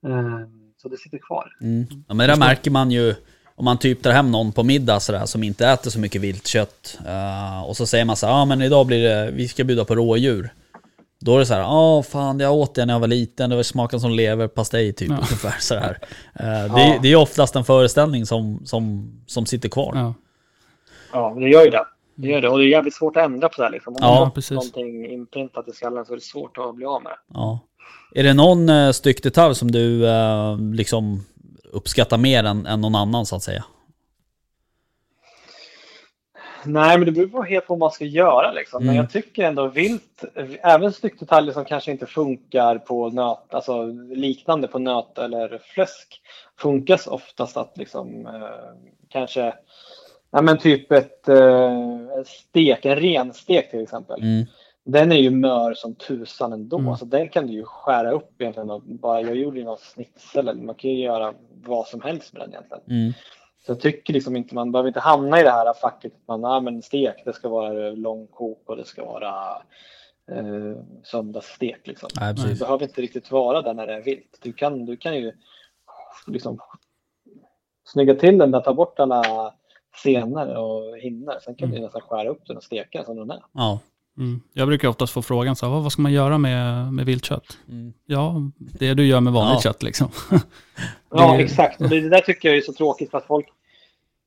[0.07, 0.39] Eh,
[0.81, 1.47] så det sitter kvar.
[1.61, 1.85] Mm.
[2.07, 3.15] Ja, men det märker man ju
[3.55, 6.99] om man typ tar hem någon på middag sådär som inte äter så mycket viltkött.
[7.05, 9.63] Uh, och så säger man så här, ja ah, men idag blir det, vi ska
[9.63, 10.53] bjuda på rådjur.
[11.19, 13.49] Då är det så här, ja ah, fan jag åt det när jag var liten,
[13.49, 15.15] det var smaken som leverpastej typ Ja.
[15.15, 15.97] ungefär sådär.
[16.41, 16.67] Uh, Ja.
[16.75, 19.91] det, det är oftast en föreställning som, som, som sitter kvar.
[19.95, 20.13] Ja.
[21.13, 21.85] Ja, det gör ju det.
[22.15, 22.49] Det gör det.
[22.49, 23.71] Och det är jävligt svårt att ändra på det här.
[23.71, 23.93] Liksom.
[23.93, 24.51] Om man Ja, har fått precis.
[24.51, 27.17] någonting inprintat i skallen så är det svårt att bli av med det.
[27.33, 27.59] Ja.
[28.15, 31.25] Är det någon uh, styck detalj som du eh, liksom
[31.71, 33.63] uppskattar mer än, än någon annan så att säga?
[36.65, 38.51] Nej, men det beror på helt på vad man ska göra.
[38.51, 38.79] Liksom.
[38.83, 39.01] Men Mm.
[39.01, 40.23] jag tycker ändå vilt,
[40.63, 43.85] även styckdetaljer som kanske inte funkar på nöt, alltså
[44.15, 46.21] liknande på nöt eller fläsk,
[46.59, 48.77] funkas oftast att liksom eh,
[49.09, 49.53] kanske,
[50.33, 51.79] ja men typ ett eh,
[52.25, 54.21] stek, en renstek till exempel.
[54.21, 54.45] Mm.
[54.85, 56.77] Den är ju mör som tusan ändå.
[56.77, 56.89] Mm.
[56.89, 58.69] Alltså, den kan du ju skära upp egentligen.
[58.69, 62.41] Och bara, jag gjorde ju någon snitsel, man kan ju göra vad som helst med
[62.41, 62.83] den egentligen.
[62.89, 63.13] Mm.
[63.65, 66.13] Så jag tycker liksom inte, man behöver inte hamna i det här facket.
[66.13, 69.61] att Man, ah, men stek, det ska vara långkok och det ska vara
[70.31, 71.87] eh, söndagsstek.
[71.87, 72.09] Liksom.
[72.15, 72.59] Precis.
[72.59, 74.39] behöver inte riktigt vara där när det är vilt.
[74.41, 75.31] Du kan, du kan ju
[76.27, 76.59] liksom
[77.85, 79.53] snygga till den där, ta bort alla
[79.95, 81.33] senare och hinnor.
[81.45, 83.39] Sen kan du nästan skära upp den och steka den som den är.
[83.53, 83.79] Ja.
[84.17, 84.41] Mm.
[84.53, 87.57] Jag brukar oftast få frågan, så här, vad ska man göra med, med viltkött?
[87.69, 87.93] Mm.
[88.05, 89.71] Ja, det du gör med vanligt Ja.
[89.71, 90.09] kött liksom.
[91.15, 91.81] Ja, exakt.
[91.81, 93.45] Och det, det där tycker jag är så tråkigt för att folk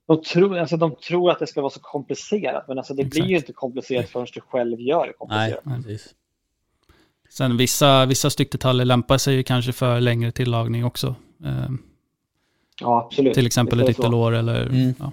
[0.07, 2.65] de tror, alltså, de tror att det ska vara så komplicerat.
[2.69, 3.49] Men alltså, det blir ju Exakt.
[3.49, 5.65] inte komplicerat förrän du själv gör det Nej, komplicerat.
[5.87, 6.15] precis.
[7.31, 11.15] Sen vissa, vissa styckdetaljer lämpar sig ju kanske för längre tillagning också.
[11.45, 11.69] Eh,
[12.81, 13.35] Ja, absolut.
[13.35, 14.95] till exempel ett ytterlår eller Mm.
[14.99, 15.13] ja,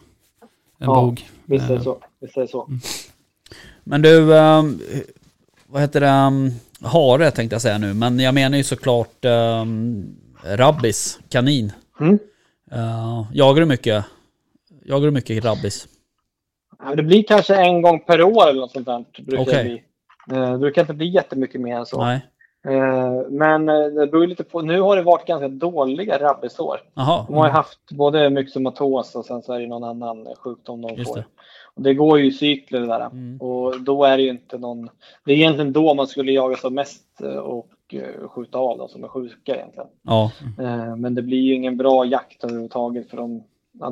[0.84, 0.96] en Ja.
[1.02, 1.30] bog.
[1.46, 1.98] Visst är det Eh, så.
[2.22, 2.70] Visst är det så.
[3.84, 4.80] Men du, ehm,
[5.68, 6.08] vad heter det?
[6.08, 10.16] ehm, hare tänkte jag säga nu, men jag menar ju såklart um,
[10.46, 11.72] rabbis, kanin.
[12.00, 12.20] Mm.
[12.74, 14.06] Uh, jagar du mycket?
[14.86, 15.88] Jagar du mycket rabbis?
[16.96, 19.06] Det blir kanske en gång per år eller något sånt där.
[19.24, 19.56] Brukar Okej.
[19.64, 20.38] det bli.
[20.38, 22.04] Eh, Det brukar inte bli jättemycket mer än så.
[22.06, 22.26] Nej.
[22.68, 24.62] Eh, Men eh, det beror lite på.
[24.62, 26.82] Nu har det varit ganska dåliga rabbisår.
[27.28, 30.94] De har ju haft både myxomatos och sen så är det någon annan sjukdom de
[30.96, 31.16] Just får.
[31.18, 31.26] det.
[31.76, 33.06] Och det går ju i cykler det där.
[33.06, 33.42] Mm.
[33.42, 34.90] Och då är det ju inte någon...
[35.26, 37.70] Det är egentligen då man skulle jaga som mest eh, och
[38.28, 39.88] skjuta av de som är sjuka egentligen.
[40.02, 40.32] Ja.
[40.98, 43.44] Men det blir ju ingen bra jakt överhuvudtaget för de,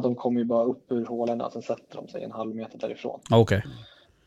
[0.02, 2.78] de kommer ju bara upp ur hålorna och sen sätter de sig en halv meter
[2.80, 3.20] därifrån.
[3.32, 3.64] Okej.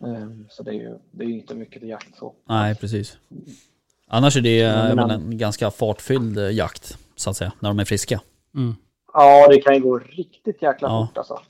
[0.05, 2.33] Eh, Så det är ju det är inte mycket till jakt så.
[2.45, 3.19] Nej, precis.
[4.11, 7.79] Annars är det eh, men en ganska fartfylld eh, jakt, så att säga, när de
[7.79, 8.21] är friska.
[8.55, 8.75] Mm.
[9.13, 11.07] Ja, det kan ju gå riktigt jäkla Ja.
[11.07, 11.41] fort alltså.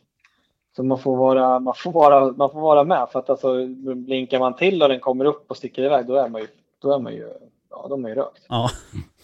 [0.76, 4.38] Så man får, vara, man, får vara, man får vara med för att alltså, blinkar
[4.38, 6.46] man till och den kommer upp och sticker iväg då är man ju,
[6.82, 7.28] då är man ju,
[7.70, 8.42] ja, då är man ju rökt.
[8.48, 8.70] Ja.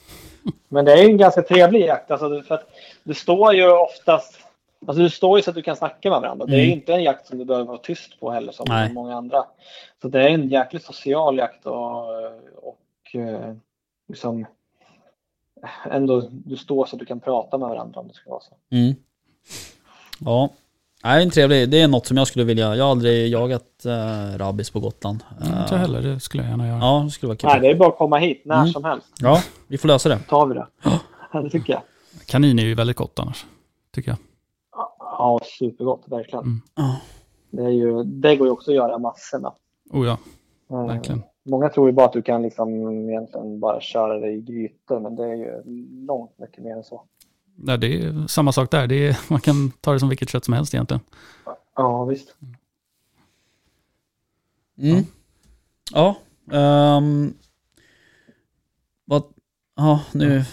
[0.68, 2.10] Men det är ju en ganska trevlig jakt.
[2.10, 2.66] Alltså, för att
[3.02, 4.38] du står ju oftast
[4.86, 6.46] Alltså du står ju så att du kan snacka med varandra.
[6.46, 6.70] Det är Mm.
[6.70, 8.92] inte en jakt som du behöver vara tyst på heller som Nej.
[8.92, 9.44] många andra.
[10.02, 12.08] Så det är en jäkligt social jakt och,
[12.62, 12.78] och
[13.14, 13.54] eh,
[14.08, 14.46] liksom
[15.90, 18.54] ändå du står så att du kan prata med varandra om det ska vara så.
[18.70, 18.94] Mm.
[20.18, 20.48] Ja.
[21.04, 21.70] Nej, en trevlig.
[21.70, 22.76] Det är något som jag skulle vilja.
[22.76, 25.24] Jag har aldrig jagat uh, rabbis på Gotland.
[25.46, 26.78] Mm, Inte jag heller, det skulle jag gärna göra.
[26.78, 27.50] Ja, det skulle vara kul.
[27.50, 28.72] Nej, det är bara att komma hit när Mm.
[28.72, 29.06] som helst.
[29.20, 30.18] Ja, vi får lösa det.
[30.18, 30.66] tar vi det.
[30.82, 31.00] Ja,
[31.42, 31.82] det tycker jag.
[32.26, 33.46] Kanin är ju väldigt gott annars,
[33.94, 34.18] tycker jag.
[34.98, 36.44] Ja, supergott, verkligen.
[36.44, 36.60] Mm.
[37.50, 39.52] Det, är ju, det går ju också att göra massor med.
[39.90, 40.18] Oh ja,
[40.70, 41.22] Eh, verkligen.
[41.44, 42.68] Många tror ju bara att du kan liksom
[43.10, 45.62] egentligen bara köra det i grytor, men det är ju
[46.06, 47.02] långt mycket mer än så.
[47.56, 48.86] Nej, det är samma sak där.
[48.86, 51.00] Det är, man kan ta det som vilket kött som helst egentligen.
[51.76, 52.34] Ja, visst.
[54.78, 55.04] Mm.
[55.92, 56.16] Ja.
[56.52, 57.34] ehm,
[59.04, 59.22] vad,
[59.76, 60.44] ja, nu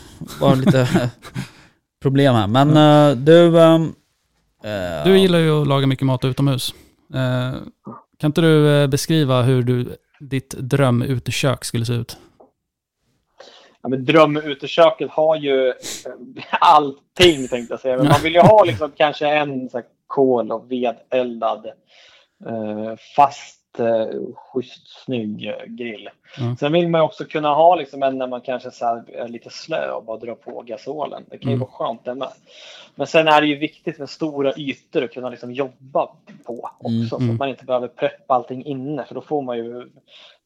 [0.41, 1.11] var det lite
[2.01, 2.47] problem här.
[2.47, 3.59] Men eh, du...
[3.61, 3.93] ehm,
[4.63, 6.75] eh, Du gillar ju att laga mycket mat utomhus.
[7.13, 7.59] Eh,
[8.17, 12.17] kan inte du beskriva hur du, ditt drömutekök skulle se ut?
[13.81, 15.73] Ja, men drömuteköket har ju eh,
[16.51, 17.97] allting tänkte jag säga.
[17.97, 21.65] Men man vill ju ha liksom kanske en så här, kol och vedeldad
[22.45, 24.05] eh, fast eh,
[24.35, 26.09] schysst snygg eh, grill.
[26.39, 26.57] Mm.
[26.57, 29.91] Sen vill man ju också kunna ha liksom en när man kanske är lite slö
[29.91, 31.25] och bara dra på gasolen.
[31.29, 31.59] Det kan ju Mm.
[31.59, 32.29] vara skönt det med.
[32.95, 36.09] Men sen är det ju viktigt med stora ytor att kunna liksom jobba
[36.45, 36.87] på också.
[36.87, 37.29] Mm, Så mm.
[37.31, 39.89] att man inte behöver preppa allting inne för då får man ju,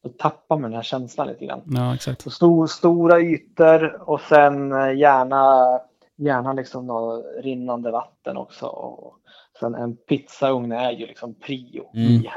[0.02, 1.60] då tappar man den här känslan lite grann.
[1.66, 2.22] Ja, exakt.
[2.22, 5.66] Så stor, stora ytor och sen eh, gärna,
[6.16, 6.90] gärna liksom
[7.42, 8.66] rinnande vatten också.
[8.66, 9.18] Och
[9.62, 12.10] sen en pizzaugn är ju liksom prio Mm.
[12.12, 12.30] i,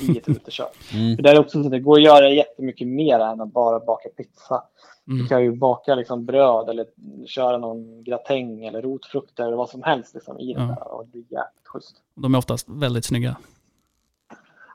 [0.00, 0.76] i ett utekök.
[0.94, 1.16] Mm.
[1.16, 3.80] För det är också så att det går att göra jättemycket mer än att bara
[3.80, 4.62] baka pizza.
[5.04, 5.26] Du Mm.
[5.28, 6.86] kan ju baka liksom bröd eller
[7.26, 10.66] köra någon gratäng eller rotfrukter eller vad som helst liksom i det Ja.
[10.66, 10.92] där.
[10.94, 11.96] Och det är jävligt schysst.
[12.14, 13.36] De är oftast väldigt snygga.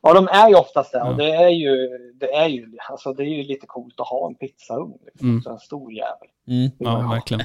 [0.02, 0.98] Ja, de är ju oftast det.
[0.98, 1.10] Ja.
[1.10, 1.76] Och det är ju,
[2.20, 4.93] det är ju, alltså det är ju lite coolt att ha en pizzaugn.
[5.06, 5.30] Liksom.
[5.30, 5.41] Mm.
[5.41, 6.28] Så en stor jävel.
[6.48, 6.72] Mm.
[6.78, 7.43] Ja, verkligen.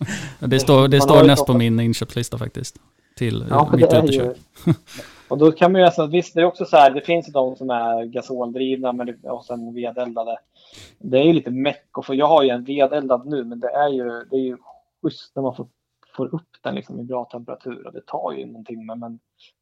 [0.40, 2.76] Det står, det står näst på min inköpslista faktiskt.
[3.16, 4.36] Till Ja, eh, mitt det är utekök.
[4.66, 4.72] ju...
[5.28, 7.32] Och då kan man ju alltså, visst det är också så här, det finns ju
[7.32, 10.38] de som är gasoldrivna men det, och sen vedeldade.
[10.98, 13.70] Det är ju lite meck och för jag har ju en vedeldad nu men det
[13.70, 14.56] är ju, det är ju
[15.02, 15.66] schysst när man får,
[16.16, 19.18] får upp den liksom i bra temperatur och det tar ju någon timme men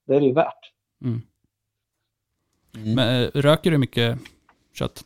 [0.07, 0.72] det är det ju värt.
[1.05, 1.22] Mm.
[2.76, 2.94] Mm.
[2.94, 4.18] Men, eh, röker du mycket
[4.72, 5.05] kött?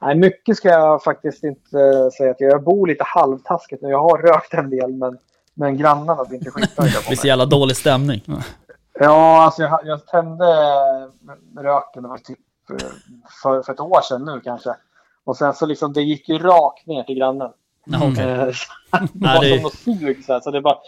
[0.00, 3.88] Nej, mycket ska jag faktiskt inte säga att jag, jag bor lite halvtaskigt nu.
[3.88, 5.18] Jag har rökt en del men,
[5.58, 7.28] men grannarna blir inte skitnöjda Det på blir så mig.
[7.28, 8.22] jävla dålig stämning.
[9.00, 10.44] Ja, alltså jag, jag tände
[11.58, 12.38] röken det var typ
[12.70, 12.76] eh,
[13.42, 14.74] för, för ett år sedan nu kanske.
[15.24, 17.50] Och sen så liksom det gick ju rakt ner till grannen.
[18.02, 18.24] Okej.
[18.30, 20.78] Eh, så det var det- som något sug så, här, så det bara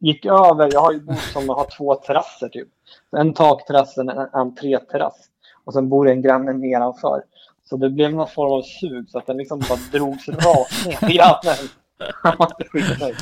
[0.00, 0.68] gick över.
[0.72, 2.68] Jag har ju bott som har två terrasser typ.
[3.16, 5.16] En takterrass, en en entréterrass.
[5.64, 7.22] Och sen bor det en granne nedanför.
[7.64, 10.96] Så det blev någon form av sug så att den liksom bara drogs rakt ner
[11.08, 11.68] till grannen.
[12.22, 13.16] Han var inte skitnöjd.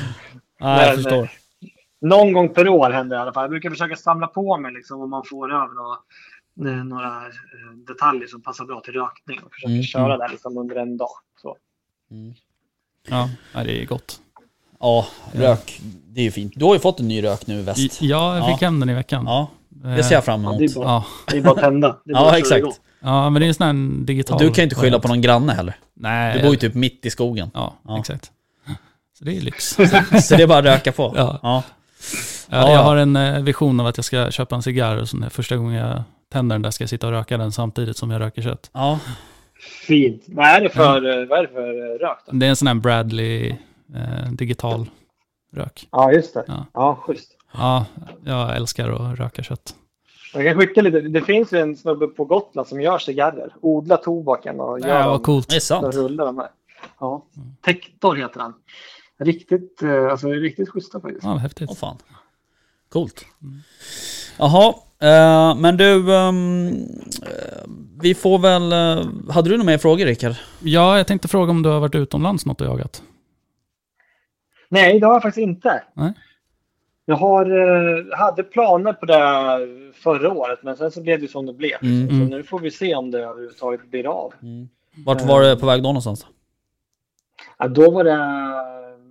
[0.59, 1.29] Nej, jag förstår.
[2.01, 3.43] Någon gång per år händer det i alla fall.
[3.43, 5.97] Jag brukar försöka samla på mig liksom, om man får över några,
[6.79, 9.39] eh, några eh, detaljer som passar bra till rökning.
[9.45, 11.09] Och försöka Mm, köra det liksom under en dag.
[11.41, 11.55] Så.
[12.11, 12.33] Mm.
[13.09, 14.19] Ja, ja, det är gott.
[14.79, 15.79] Ja, rök.
[16.07, 16.53] Det är ju fint.
[16.55, 18.01] Du har ju fått en ny rök nu i väst.
[18.01, 19.23] Ja, jag fick hem den i veckan.
[19.27, 20.59] Ja, det ser jag fram Ja, emot.
[20.59, 21.97] det, är bara, Ja, det är bara att tända.
[22.05, 22.81] Det är bara Ja, exakt.
[22.99, 24.35] ja men det är en sån här digital...
[24.35, 25.75] Och du kan ju inte skylla på någon granne heller.
[25.93, 26.37] Nej.
[26.37, 27.51] Du bor ju typ mitt i skogen.
[27.53, 27.99] Ja, Ja.
[27.99, 28.31] exakt.
[29.17, 29.65] Så det är lyx.
[30.27, 31.13] Så det är bara att röka på.
[31.15, 31.39] Ja.
[31.43, 31.63] ja.
[32.49, 32.81] Ja, Ja, jag ja.
[32.81, 35.73] har en eh, vision av att jag ska köpa en cigarr och så första gången
[35.73, 38.69] jag tänder den där ska jag sitta och röka den samtidigt som jag röker kött.
[38.73, 38.99] ja.
[39.87, 40.23] Fint.
[40.27, 42.31] Vad är det för, eh, vad är det för eh, rök då?
[42.31, 43.49] Det är en sån här Bradley
[43.95, 44.89] eh, digital
[45.53, 45.87] rök.
[45.91, 46.43] Ja, just det.
[46.47, 46.65] Ja.
[46.73, 47.31] Ja, schysst.
[47.53, 47.85] Ja,
[48.25, 49.75] jag älskar att röka kött.
[50.33, 51.01] Jag kan skicka lite.
[51.01, 53.49] Det finns ju en snubbe på Gotland som gör cigarrer.
[53.61, 55.09] Odlar tobaken och gör Ja, dem.
[55.11, 55.49] vad coolt.
[55.49, 55.95] Det är sant.
[55.95, 56.49] rullar de här.
[56.99, 57.25] Ja.
[57.65, 58.53] Tektor heter han.
[59.19, 61.23] Riktigt, eh, alltså riktigt schyssta faktiskt.
[61.23, 61.69] Ja, häftigt.
[61.71, 61.97] Åh fan.
[62.89, 63.25] Coolt.
[64.37, 66.67] Jaha, eh, men du, ehm,
[67.21, 67.63] eh,
[68.01, 68.71] vi får väl...
[68.71, 70.33] eh, hade du några mer frågor Rickard?
[70.63, 73.03] Ja, jag tänkte fråga om du har varit utomlands något och jagat?
[74.69, 75.83] Nej, det har jag faktiskt inte.
[75.93, 76.13] Nej.
[77.05, 81.45] Jag har, eh, hade planer på det förra året, men sen så blev det som
[81.45, 81.77] det blev.
[81.83, 82.07] Mm.
[82.09, 82.27] Så Mm.
[82.27, 84.33] nu får vi se om det överhuvudtaget blir av.
[85.05, 86.25] Vart var det på väg då någonstans?
[87.57, 88.17] Ja, då var det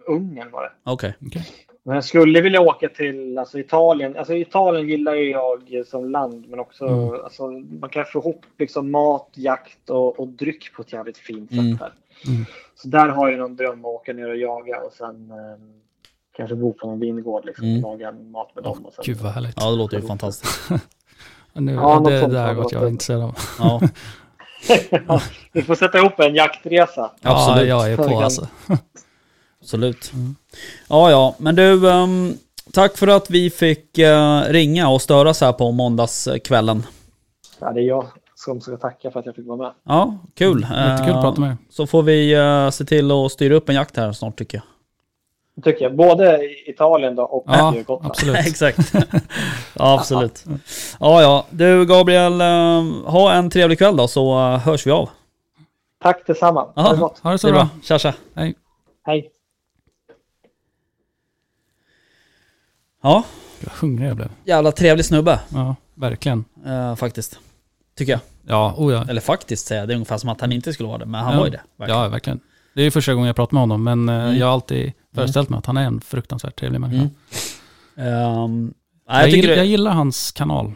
[0.07, 0.70] Ungern var det.
[0.84, 1.14] Okej.
[1.26, 1.46] Okej.
[1.82, 4.16] Men jag skulle vilja åka till alltså, Italien.
[4.16, 7.14] Alltså, Italien gillar ju jag som land, men också Mm.
[7.24, 7.46] alltså,
[7.80, 11.59] man kan få ihop liksom, mat, jakt och, och dryck på ett jävligt fint sätt
[11.59, 11.78] Mm.
[11.80, 11.92] här.
[12.26, 12.44] Mm.
[12.74, 15.36] Så där har jag någon dröm att åka ner och jaga och sen eh,
[16.36, 17.84] kanske bo på någon vingård liksom, Mm.
[17.84, 18.86] och laga mat med dem.
[18.86, 19.54] Och sen, Gud vad härligt.
[19.57, 20.70] Ja, det låter ju fantastiskt.
[21.59, 23.34] Nu, Ja, det sånt där varit jag är intresserad av.
[23.59, 23.80] Ja,
[25.09, 25.20] Ja,
[25.52, 27.11] Vi får sätta ihop en jaktresa.
[27.22, 27.68] absolut.
[27.68, 28.48] Ja, jag är på alltså.
[29.70, 30.12] Absolut.
[30.14, 30.36] Mm.
[30.88, 32.34] Ja, ja, men du, ehm,
[32.72, 36.82] tack för att vi fick eh, ringa och störas här på måndagskvällen.
[37.58, 39.72] Ja, det är jag som ska tacka för att jag fick vara med.
[39.86, 40.60] Ja, kul.
[40.60, 41.56] Jättekul att Eh, prata med er.
[41.70, 44.64] Så får vi eh, se till att styra upp en jakt här snart tycker jag.
[45.56, 45.96] Det tycker jag.
[45.96, 48.06] Både i Italien då och Ja, Gotland.
[48.10, 48.36] absolut.
[48.46, 48.92] Exakt.
[49.74, 50.44] ja, absolut.
[51.00, 51.46] Ja, ja.
[51.50, 55.08] Du Gabriel, eh, ha en trevlig kväll då så eh, hörs vi av.
[56.02, 56.66] Tack detsamma.
[56.74, 57.18] Ha det gott.
[57.22, 57.62] Ha det så Det bra.
[57.62, 57.68] bra.
[57.82, 58.14] Tja, tja.
[58.34, 58.54] Hej.
[59.06, 59.30] Hej.
[63.03, 63.24] Ja,
[63.61, 64.28] Vad hungrig jag blev.
[64.44, 66.44] jävla trevlig snubbe Ja, verkligen.
[66.66, 67.38] eh, faktiskt.
[67.99, 68.20] Tycker jag.
[68.47, 69.05] Ja, oh ja.
[69.09, 71.20] Eller faktiskt säger jag, det är ungefär som att han inte skulle vara det, men
[71.24, 71.38] han Ja.
[71.38, 71.61] var ju det.
[71.76, 72.01] verkligen.
[72.03, 72.40] Ja, verkligen.
[72.74, 74.36] Det är första gången jag pratar med honom, men eh, Mm.
[74.38, 77.09] jag har alltid föreställt mig att han är en fruktansvärt trevlig människa.
[77.97, 78.74] Mm.
[79.09, 80.66] Nej, jag, jag gillar, det, jag gillar hans kanal.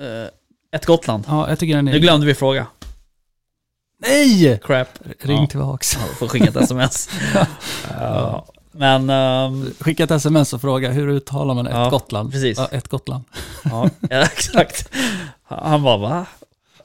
[0.00, 1.24] eh, Ett Gotland.
[1.28, 1.92] Ja, jag tycker den är...
[1.92, 2.66] Nu glömde vi fråga.
[3.98, 4.60] Nej!
[4.64, 4.88] Crap.
[5.20, 5.46] Ring Ja.
[5.46, 5.94] tillbaks.
[5.94, 7.10] Ja, får skicka ett sms.
[7.98, 8.46] Ja.
[8.72, 12.32] Men, ehm, Skicka ett sms och fråga hur uttalar man ett Ja, Gotland?
[12.32, 12.58] precis.
[12.58, 13.24] Ja, ett Gotland.
[13.64, 14.88] ja, exakt.
[15.44, 16.26] Han bara va?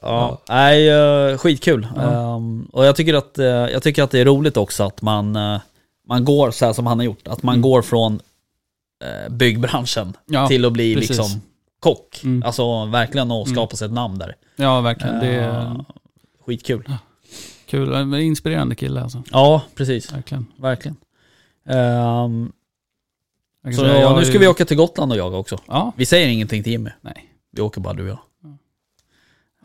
[0.00, 0.38] Ja.
[0.54, 1.86] nej, eh, skitkul.
[1.96, 2.36] Ja.
[2.36, 5.36] Ehm, och jag tycker, att, eh, jag tycker att det är roligt också att man,
[5.36, 5.60] eh,
[6.08, 7.28] man går så här som han har gjort.
[7.28, 7.62] Att man Mm.
[7.62, 8.20] går från
[9.30, 11.10] byggbranschen Ja, till att bli precis.
[11.10, 11.40] liksom
[11.80, 12.20] kock.
[12.24, 12.42] Mm.
[12.42, 13.54] Alltså verkligen att Mm.
[13.56, 14.34] skapa sig ett namn där.
[14.56, 15.18] ja verkligen.
[15.20, 15.80] Det är Eh,
[16.46, 16.92] Skitkul.
[17.66, 18.14] kul.
[18.14, 19.22] Inspirerande kille alltså.
[19.32, 20.12] Ja, precis.
[20.12, 20.46] Verkligen.
[20.56, 20.96] Verkligen.
[21.66, 22.52] Kan
[23.74, 25.58] så säga, jag nu ska ju- vi åka till Gotland och jaga också.
[25.66, 26.90] Ja, Vi säger ingenting till Jimmy.
[27.00, 27.32] nej.
[27.52, 28.18] Vi åker bara du och jag.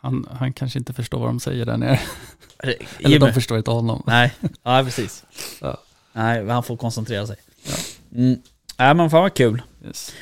[0.02, 2.00] Han, han kanske inte förstår vad de säger där nere.
[2.58, 3.18] Eller Jimmy.
[3.18, 4.02] de förstår inte honom.
[4.06, 4.32] Nej,
[4.62, 5.24] ja precis.
[5.60, 5.78] Ja.
[6.12, 7.36] Nej, han får koncentrera sig.
[7.64, 7.72] Ja.
[8.18, 8.40] Mm.
[8.78, 9.62] Nej men fan vad kul.
[9.86, 10.12] Yes.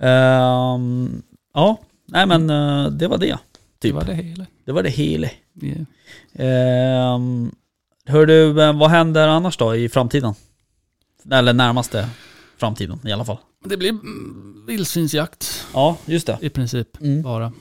[0.00, 1.22] Ehm,
[1.54, 1.76] ja,
[2.06, 3.26] nej men eh, det var det.
[3.26, 3.38] Det
[3.78, 3.94] Typ.
[3.94, 4.46] var det hela.
[4.64, 5.28] Det var det hela.
[5.62, 7.14] Yeah.
[7.14, 7.54] Um,
[8.06, 10.34] hör du, eh, vad händer annars då i framtiden?
[11.32, 12.08] Eller närmaste
[12.56, 13.36] framtiden i alla fall.
[13.64, 13.94] Det blir
[14.66, 16.38] vildsvinsjakt Ja, just det.
[16.40, 17.22] i princip Mm.
[17.22, 17.52] bara.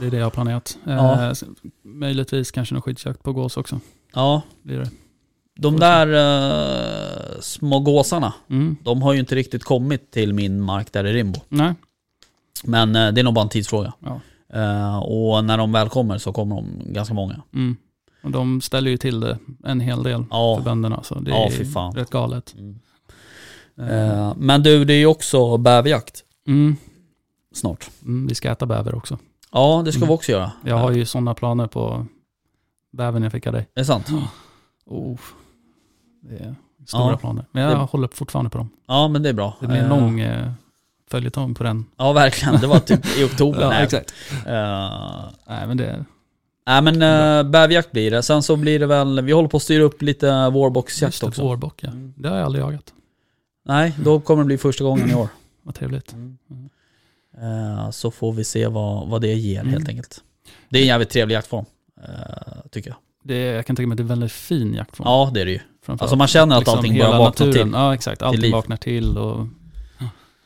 [0.00, 0.78] Det är det jag har planerat.
[0.84, 1.26] Ja.
[1.30, 1.32] Eh,
[1.84, 3.80] möjligtvis kanske någon skyddsjakt på gås också.
[4.14, 4.90] Ja, Blir det.
[5.58, 8.76] de där eh, små gåsarna, Mm.
[8.82, 11.40] de har ju inte riktigt kommit till min mark där i Rimbo.
[11.48, 11.74] Nej.
[12.64, 13.92] Men eh, det är nog bara en tidsfråga.
[14.00, 14.20] Ja.
[14.60, 17.42] Eh, och när de väl kommer så kommer de ganska många.
[17.54, 17.76] Mm.
[18.22, 20.56] Och de ställer ju till det en hel del Ja.
[20.56, 21.02] för bönderna.
[21.02, 22.54] Så det Ja, är rätt galet.
[22.58, 22.78] Mm.
[23.80, 26.76] Eh, men du, det är ju också bäverjakt Mm.
[27.54, 27.90] snart.
[28.02, 29.18] Mm, vi ska äta bäver också.
[29.52, 30.08] Ja, det ska Mm.
[30.08, 30.52] vi också göra.
[30.64, 32.06] Jag har ju sådana planer på
[32.92, 33.62] bävern jag fick av dig.
[33.74, 34.08] Är det sant?
[34.86, 35.18] Oh.
[36.20, 36.54] Det är
[36.86, 37.16] stora Ja.
[37.16, 37.44] planer.
[37.52, 38.70] Men jag Det- håller fortfarande på dem.
[38.86, 39.56] Ja, men det är bra.
[39.60, 40.50] Det blir en Eh, lång eh,
[41.10, 41.84] följetong på den.
[41.96, 42.60] Ja, verkligen.
[42.60, 43.60] Det var typ i oktober.
[43.62, 43.84] Ja, Nej.
[43.84, 44.14] exakt.
[44.46, 46.04] Eh, Nej, men det,
[46.68, 48.22] Nej men uh, bäverjakt blir det.
[48.22, 51.42] Sen så blir det väl, vi håller på att styra upp lite vårboxjakt också.
[51.42, 51.88] vårbock ja.
[51.88, 52.14] Mm.
[52.16, 52.92] Det har jag aldrig jagat.
[53.66, 55.28] Nej, då kommer det bli första gången i år.
[55.62, 56.14] Vad trevligt.
[57.42, 59.72] Eh, så får vi se vad, vad det ger Mm.
[59.72, 60.22] helt enkelt.
[60.68, 61.64] Det är en jävligt trevlig jaktform,
[62.04, 62.08] eh,
[62.70, 62.96] tycker jag.
[63.24, 65.04] Det, jag kan tänka mig att det är en väldigt fin jaktform.
[65.08, 65.58] Ja, det är det ju.
[65.86, 67.70] Alltså man känner att allting hela börjar vakna till.
[67.74, 68.22] Ja, exakt.
[68.22, 68.52] Allting liv.
[68.52, 69.46] vaknar till och...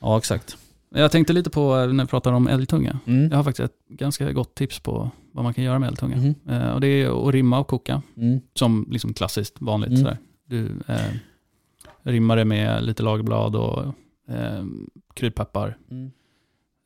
[0.00, 0.56] Ja, exakt.
[0.94, 2.98] Jag tänkte lite på eh, när vi pratar om älgtunga.
[3.06, 3.30] Mm.
[3.30, 6.16] Jag har faktiskt ett ganska gott tips på vad man kan göra med älgtunga.
[6.16, 6.34] Mhm.
[6.48, 8.40] Eh, och det är att rimma och koka, Mm.
[8.54, 9.88] som liksom klassiskt vanligt.
[9.90, 10.00] Mm.
[10.02, 10.18] Sådär.
[10.46, 10.72] Du
[12.02, 13.84] rimmar det med lite lagerblad och
[14.28, 14.64] eh,
[15.14, 16.10] kryddpeppar, Mm.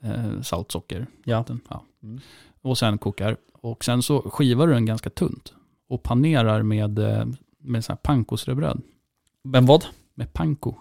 [0.03, 1.39] eh, salt, socker, Ja.
[1.39, 1.61] vatten.
[1.69, 1.85] Ja.
[2.03, 2.21] Mm.
[2.63, 3.37] Och sen kokar.
[3.53, 5.55] Och sen så skivar du den ganska tunt
[5.89, 7.27] och panerar med, eh,
[7.59, 8.83] med så här pankosrödbröd.
[9.43, 9.85] Men vad?
[10.15, 10.75] Med panko.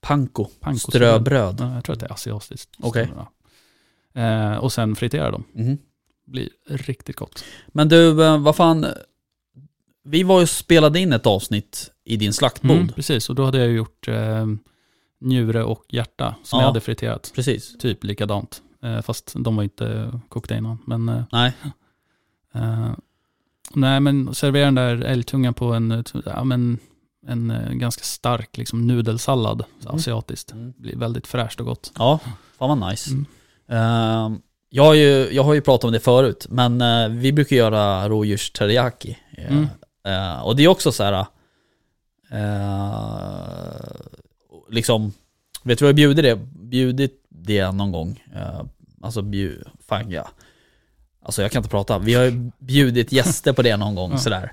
[0.00, 0.44] Panko.
[0.60, 1.56] Panko Ströbröd.
[1.60, 2.70] Ja, jag tror att det är asiatiskt.
[2.82, 3.12] Okej.
[3.16, 3.30] Ja.
[4.22, 5.44] Eh, och sen friterar dem.
[5.52, 5.78] Mhm.
[6.24, 7.44] Blir riktigt gott.
[7.68, 8.86] Men du, eh, vad fan.
[10.04, 12.70] Vi var ju spelade in ett avsnitt i din slaktbod.
[12.76, 14.46] Mm, precis, och då hade jag gjort eh,
[15.20, 16.62] njure och hjärta som Ja.
[16.62, 17.32] jag hade friterat.
[17.34, 17.78] Precis.
[17.78, 18.62] Typ likadant.
[18.82, 20.78] Eh, fast de var inte kokta innan.
[20.86, 21.52] Men, eh, Nej.
[22.54, 22.90] eh,
[23.74, 26.78] nej, men servera den där älgtungan på en, eh, ja, men,
[27.26, 29.94] en eh, ganska stark liksom, nudelsallad, Mm.
[29.96, 30.52] asiatiskt.
[30.52, 30.72] Mm.
[30.76, 31.92] Blir väldigt fräscht och gott.
[31.98, 32.20] Ja,
[32.58, 33.10] fan vad nice.
[33.10, 33.26] Mm.
[33.68, 34.40] Ehm,
[34.70, 38.08] jag, har ju, jag har ju pratat om det förut, men eh, vi brukar göra
[38.08, 39.18] rådjursteriyaki.
[39.38, 39.66] Eh, Mm.
[40.06, 41.26] Eh, och det är också så här,
[42.30, 43.80] eh,
[44.68, 45.12] liksom,
[45.62, 46.36] Vet du vad jag bjuder det?
[46.52, 48.22] Bjudit det någon gång.
[48.34, 48.62] Eh,
[49.02, 49.66] alltså bjud...
[49.88, 50.28] Fan ja.
[51.22, 51.98] Alltså jag kan inte prata.
[51.98, 54.18] Vi har ju bjudit gäster på det någon gång Ja.
[54.18, 54.52] sådär.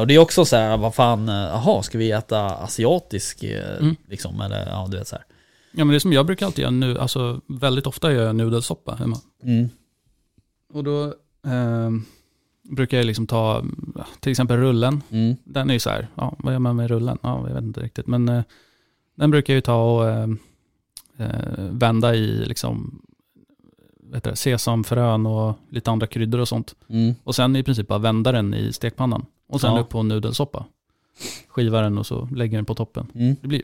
[0.00, 3.96] Och det är också så här, vad fan, jaha, ska vi äta asiatisk Mm.
[4.08, 4.40] liksom?
[4.40, 5.24] Eller ja, du vet så här.
[5.72, 8.36] Ja men det är som jag brukar alltid göra nu, alltså väldigt ofta gör jag
[8.36, 9.16] nudelsoppa hemma.
[9.42, 9.68] Mm.
[10.72, 11.14] Och då
[11.46, 12.04] ehm,
[12.68, 13.64] brukar jag liksom ta,
[14.20, 15.02] till exempel rullen.
[15.10, 15.36] Mm.
[15.44, 17.18] Den är ju så här, ja, vad gör man med rullen?
[17.22, 18.06] Ja, jag vet inte riktigt.
[18.06, 18.42] Men eh,
[19.14, 20.28] den brukar jag ju ta och eh,
[21.16, 23.02] eh, vända i liksom,
[24.00, 26.74] vet du, sesamfrön och lite andra kryddor och sånt.
[26.88, 27.14] Mm.
[27.24, 29.26] Och sen i princip bara vända den i stekpannan.
[29.48, 29.80] Och sen Ja.
[29.80, 30.64] upp på nudelsoppa.
[31.48, 33.06] Skiva den och så lägger den på toppen.
[33.14, 33.36] Mm.
[33.42, 33.62] Det blir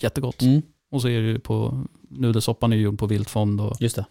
[0.00, 0.42] jättegott.
[0.42, 0.62] Mm.
[0.90, 4.06] Och så är det ju på, nudelsoppan är ju gjord på viltfond och det.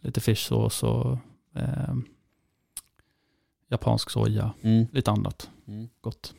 [0.00, 1.18] lite fishsås och
[1.54, 1.94] eh,
[3.70, 4.50] japansk soja.
[4.62, 4.86] Mm.
[4.92, 5.88] Lite annat Mm.
[6.00, 6.34] gott.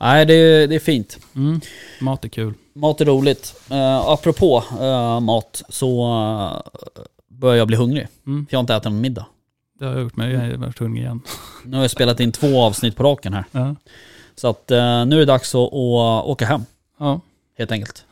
[0.00, 1.18] Nej, det är, det är fint.
[1.34, 1.60] Mm.
[2.00, 2.54] Mat är kul.
[2.72, 3.54] Mat är roligt.
[3.70, 3.76] Uh,
[4.08, 6.60] apropå eh, mat så uh,
[7.28, 8.08] börjar jag bli hungrig.
[8.26, 8.46] Mm.
[8.46, 9.26] För jag har inte ätit någon middag.
[9.78, 11.20] Det har jag gjort, men jag har varit hungrig igen.
[11.64, 13.44] Nu har jag spelat in två avsnitt på raken här.
[13.52, 13.74] Ja.
[14.34, 16.62] Så att eh, nu är det dags att, att åka hem,
[16.98, 17.20] ja.
[17.58, 18.04] helt enkelt.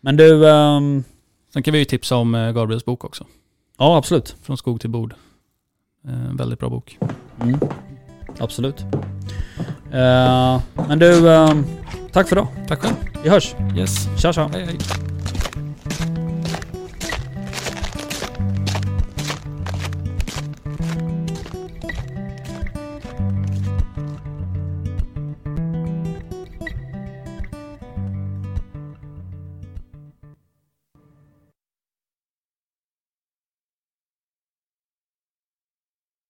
[0.00, 1.04] Men du, ehm,
[1.52, 3.26] Sen kan vi ju tipsa om Gabriels bok också.
[3.78, 4.36] ja absolut.
[4.42, 5.14] Från skog till bord.
[6.04, 6.98] En väldigt bra bok.
[7.42, 7.60] Mm.
[8.38, 8.84] Absolut.
[9.92, 11.64] Eh, men du, ehm,
[12.12, 12.48] tack för idag.
[12.68, 12.94] Tack själv.
[13.22, 13.54] Vi hörs.
[13.76, 14.08] Yes.
[14.16, 14.50] Tja tja.
[14.52, 14.78] Hej hej.